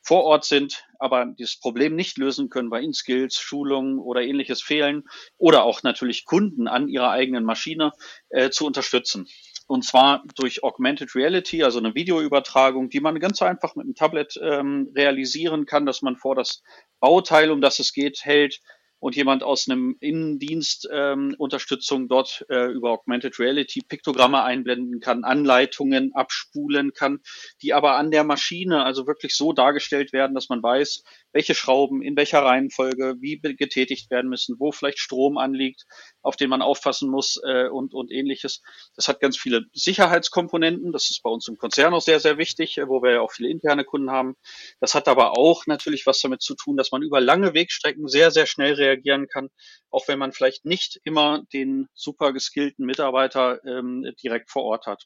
[0.01, 4.61] vor Ort sind, aber dieses Problem nicht lösen können, weil ihnen Skills, Schulungen oder ähnliches
[4.61, 5.03] fehlen
[5.37, 7.91] oder auch natürlich Kunden an ihrer eigenen Maschine
[8.29, 9.27] äh, zu unterstützen.
[9.67, 14.39] Und zwar durch Augmented Reality, also eine Videoübertragung, die man ganz einfach mit einem Tablet
[14.41, 16.63] ähm, realisieren kann, dass man vor das
[16.99, 18.61] Bauteil, um das es geht, hält,
[18.99, 25.23] und jemand aus einem Innendienst ähm, Unterstützung dort äh, über Augmented Reality Piktogramme einblenden kann,
[25.23, 27.19] Anleitungen abspulen kann,
[27.61, 32.01] die aber an der Maschine also wirklich so dargestellt werden, dass man weiß, welche Schrauben
[32.01, 35.86] in welcher Reihenfolge wie getätigt werden müssen, wo vielleicht Strom anliegt,
[36.21, 38.61] auf den man aufpassen muss äh, und, und ähnliches.
[38.95, 40.91] Das hat ganz viele Sicherheitskomponenten.
[40.91, 43.32] Das ist bei uns im Konzern auch sehr, sehr wichtig, äh, wo wir ja auch
[43.32, 44.36] viele interne Kunden haben.
[44.80, 48.32] Das hat aber auch natürlich was damit zu tun, dass man über lange Wegstrecken sehr,
[48.32, 49.49] sehr schnell reagieren kann,
[49.89, 55.05] auch wenn man vielleicht nicht immer den super geskillten Mitarbeiter ähm, direkt vor Ort hat.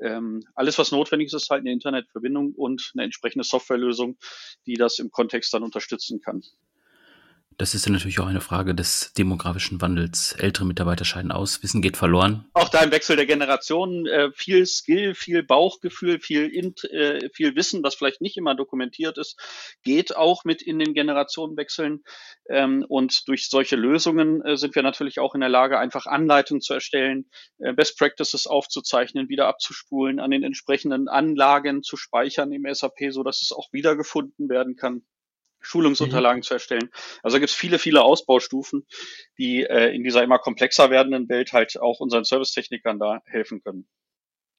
[0.00, 4.18] Ähm, alles, was notwendig ist, ist halt eine Internetverbindung und eine entsprechende Softwarelösung,
[4.66, 6.42] die das im Kontext dann unterstützen kann.
[7.56, 10.32] Das ist dann natürlich auch eine Frage des demografischen Wandels.
[10.32, 12.46] Ältere Mitarbeiter scheiden aus, Wissen geht verloren.
[12.52, 17.54] Auch da im Wechsel der Generationen äh, viel Skill, viel Bauchgefühl, viel, Int, äh, viel
[17.54, 19.38] Wissen, was vielleicht nicht immer dokumentiert ist,
[19.84, 22.02] geht auch mit in den Generationenwechseln.
[22.48, 26.60] Ähm, und durch solche Lösungen äh, sind wir natürlich auch in der Lage, einfach Anleitungen
[26.60, 32.66] zu erstellen, äh, Best Practices aufzuzeichnen, wieder abzuspulen, an den entsprechenden Anlagen zu speichern im
[32.68, 35.04] SAP, so dass es auch wiedergefunden werden kann.
[35.64, 36.44] Schulungsunterlagen mhm.
[36.44, 36.90] zu erstellen.
[37.22, 38.86] Also gibt es viele, viele Ausbaustufen,
[39.38, 43.86] die äh, in dieser immer komplexer werdenden Welt halt auch unseren Servicetechnikern da helfen können.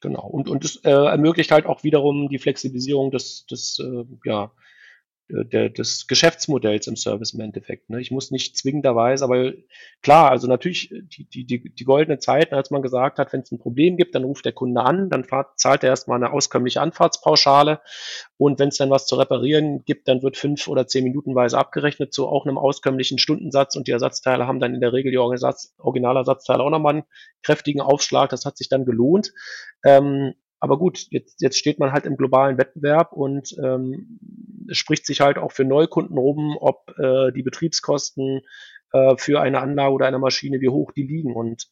[0.01, 0.27] Genau.
[0.27, 4.51] Und, und es äh, ermöglicht halt auch wiederum die Flexibilisierung des, des äh, ja,
[5.27, 7.89] der, des Geschäftsmodells im Service im Endeffekt.
[7.89, 7.99] Ne?
[7.99, 9.53] Ich muss nicht zwingenderweise, aber
[10.03, 13.41] klar, also natürlich äh, die, die, die, die goldene Zeit, als man gesagt hat, wenn
[13.41, 16.31] es ein Problem gibt, dann ruft der Kunde an, dann fahrt, zahlt er erstmal eine
[16.31, 17.81] auskömmliche Anfahrtspauschale
[18.37, 22.13] und wenn es dann was zu reparieren gibt, dann wird fünf oder zehn Minutenweise abgerechnet
[22.13, 26.61] zu auch einem auskömmlichen Stundensatz und die Ersatzteile haben dann in der Regel die Originalersatzteile
[26.61, 27.03] auch nochmal einen
[27.41, 28.29] kräftigen Aufschlag.
[28.29, 29.33] Das hat sich dann gelohnt.
[29.83, 30.33] Ähm,
[30.65, 34.19] aber gut, jetzt, jetzt steht man halt im globalen Wettbewerb und ähm,
[34.67, 38.41] es spricht sich halt auch für Neukunden rum, ob äh, die Betriebskosten
[38.91, 41.35] äh, für eine Anlage oder eine Maschine, wie hoch die liegen.
[41.35, 41.67] Und,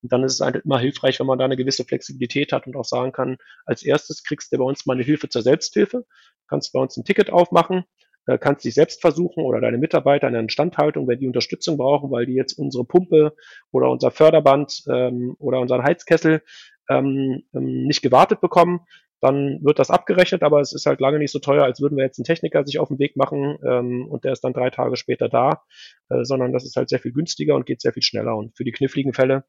[0.00, 2.76] und dann ist es halt immer hilfreich, wenn man da eine gewisse Flexibilität hat und
[2.76, 6.06] auch sagen kann, als erstes kriegst du bei uns mal eine Hilfe zur Selbsthilfe,
[6.46, 7.82] kannst bei uns ein Ticket aufmachen,
[8.26, 12.12] äh, kannst dich selbst versuchen oder deine Mitarbeiter in der Instandhaltung, wenn die Unterstützung brauchen,
[12.12, 13.34] weil die jetzt unsere Pumpe
[13.72, 16.42] oder unser Förderband ähm, oder unseren Heizkessel
[16.88, 18.80] ähm, ähm, nicht gewartet bekommen,
[19.20, 22.04] dann wird das abgerechnet, aber es ist halt lange nicht so teuer, als würden wir
[22.04, 24.96] jetzt einen Techniker sich auf den Weg machen ähm, und der ist dann drei Tage
[24.96, 25.62] später da,
[26.10, 28.36] äh, sondern das ist halt sehr viel günstiger und geht sehr viel schneller.
[28.36, 29.44] Und für die kniffligen Fälle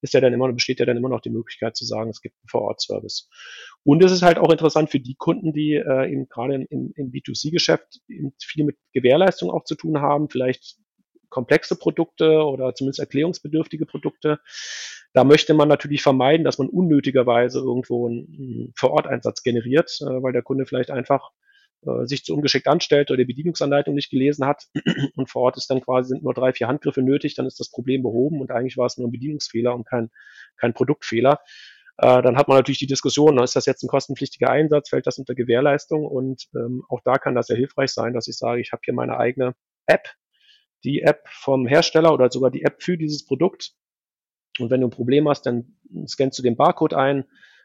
[0.00, 2.34] ist ja dann immer, besteht ja dann immer noch die Möglichkeit zu sagen, es gibt
[2.34, 3.28] einen Vor-Ort-Service.
[3.84, 7.10] Und es ist halt auch interessant für die Kunden, die äh, eben gerade im, im
[7.10, 8.00] B2C-Geschäft
[8.42, 10.76] viel mit Gewährleistung auch zu tun haben, vielleicht
[11.34, 14.38] komplexe Produkte oder zumindest erklärungsbedürftige Produkte.
[15.12, 20.42] Da möchte man natürlich vermeiden, dass man unnötigerweise irgendwo einen Vor-Ort-Einsatz generiert, äh, weil der
[20.42, 21.32] Kunde vielleicht einfach
[21.84, 24.68] äh, sich zu ungeschickt anstellt oder die Bedienungsanleitung nicht gelesen hat
[25.16, 27.68] und vor Ort ist dann quasi sind nur drei, vier Handgriffe nötig, dann ist das
[27.68, 30.10] Problem behoben und eigentlich war es nur ein Bedienungsfehler und kein,
[30.56, 31.40] kein Produktfehler.
[31.96, 35.18] Äh, dann hat man natürlich die Diskussion, ist das jetzt ein kostenpflichtiger Einsatz, fällt das
[35.18, 38.70] unter Gewährleistung und ähm, auch da kann das ja hilfreich sein, dass ich sage, ich
[38.70, 39.54] habe hier meine eigene
[39.86, 40.08] App,
[40.84, 43.72] die App vom Hersteller oder sogar die App für dieses Produkt.
[44.58, 45.76] Und wenn du ein Problem hast, dann
[46.06, 47.24] scannst du den Barcode ein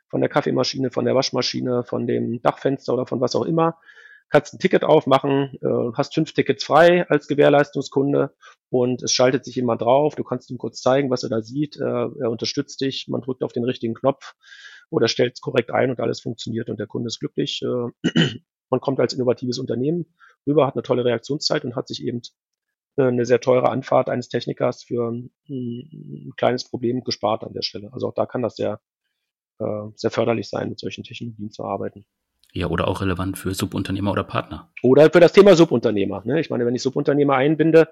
[0.10, 3.78] von der Kaffeemaschine, von der Waschmaschine, von dem Dachfenster oder von was auch immer.
[4.30, 8.36] Kannst ein Ticket aufmachen, äh, hast fünf Tickets frei als Gewährleistungskunde
[8.70, 10.16] und es schaltet sich jemand drauf.
[10.16, 11.78] Du kannst ihm kurz zeigen, was er da sieht.
[11.78, 13.08] Äh, er unterstützt dich.
[13.08, 14.36] Man drückt auf den richtigen Knopf
[14.92, 17.62] oder stellt es korrekt ein und alles funktioniert und der Kunde ist glücklich.
[17.64, 18.40] Äh,
[18.70, 20.06] man kommt als innovatives Unternehmen
[20.48, 22.22] rüber, hat eine tolle Reaktionszeit und hat sich eben
[23.08, 27.92] eine sehr teure Anfahrt eines Technikers für ein, ein, kleines Problem gespart an der Stelle.
[27.94, 28.80] Also auch da kann das sehr,
[29.60, 32.06] äh, sehr förderlich sein, mit solchen Technologien zu arbeiten.
[32.52, 34.72] Ja, oder auch relevant für Subunternehmer oder Partner.
[34.82, 36.24] Oder für das Thema Subunternehmer.
[36.26, 36.40] Ne?
[36.40, 37.90] Ich meine, wenn ich Subunternehmer einbinde,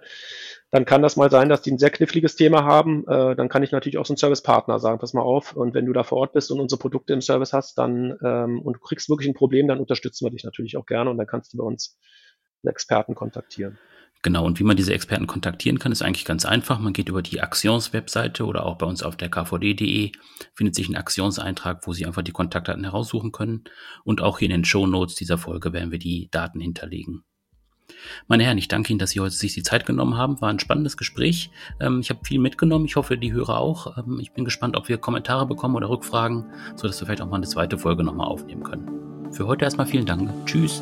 [0.71, 3.05] dann kann das mal sein, dass die ein sehr kniffliges Thema haben.
[3.07, 5.55] Äh, dann kann ich natürlich auch so einen Servicepartner sagen, pass mal auf.
[5.55, 8.59] Und wenn du da vor Ort bist und unsere Produkte im Service hast, dann ähm,
[8.61, 11.27] und du kriegst wirklich ein Problem, dann unterstützen wir dich natürlich auch gerne und dann
[11.27, 11.99] kannst du bei uns
[12.63, 13.77] einen Experten kontaktieren.
[14.27, 16.79] Genau, und wie man diese Experten kontaktieren kann, ist eigentlich ganz einfach.
[16.79, 20.11] Man geht über die Aktions-Webseite oder auch bei uns auf der kvd.de,
[20.53, 23.63] findet sich ein Aktionseintrag, wo Sie einfach die Kontaktdaten heraussuchen können.
[24.03, 27.23] Und auch hier in den Show Notes dieser Folge werden wir die Daten hinterlegen.
[28.27, 30.41] Meine Herren, ich danke Ihnen, dass Sie heute sich die Zeit genommen haben.
[30.41, 31.49] War ein spannendes Gespräch.
[31.79, 32.83] Ähm, ich habe viel mitgenommen.
[32.83, 33.97] Ich hoffe, die Hörer auch.
[33.97, 37.37] Ähm, ich bin gespannt, ob wir Kommentare bekommen oder Rückfragen, sodass wir vielleicht auch mal
[37.37, 39.31] eine zweite Folge nochmal aufnehmen können.
[39.31, 40.29] Für heute erstmal vielen Dank.
[40.45, 40.81] Tschüss.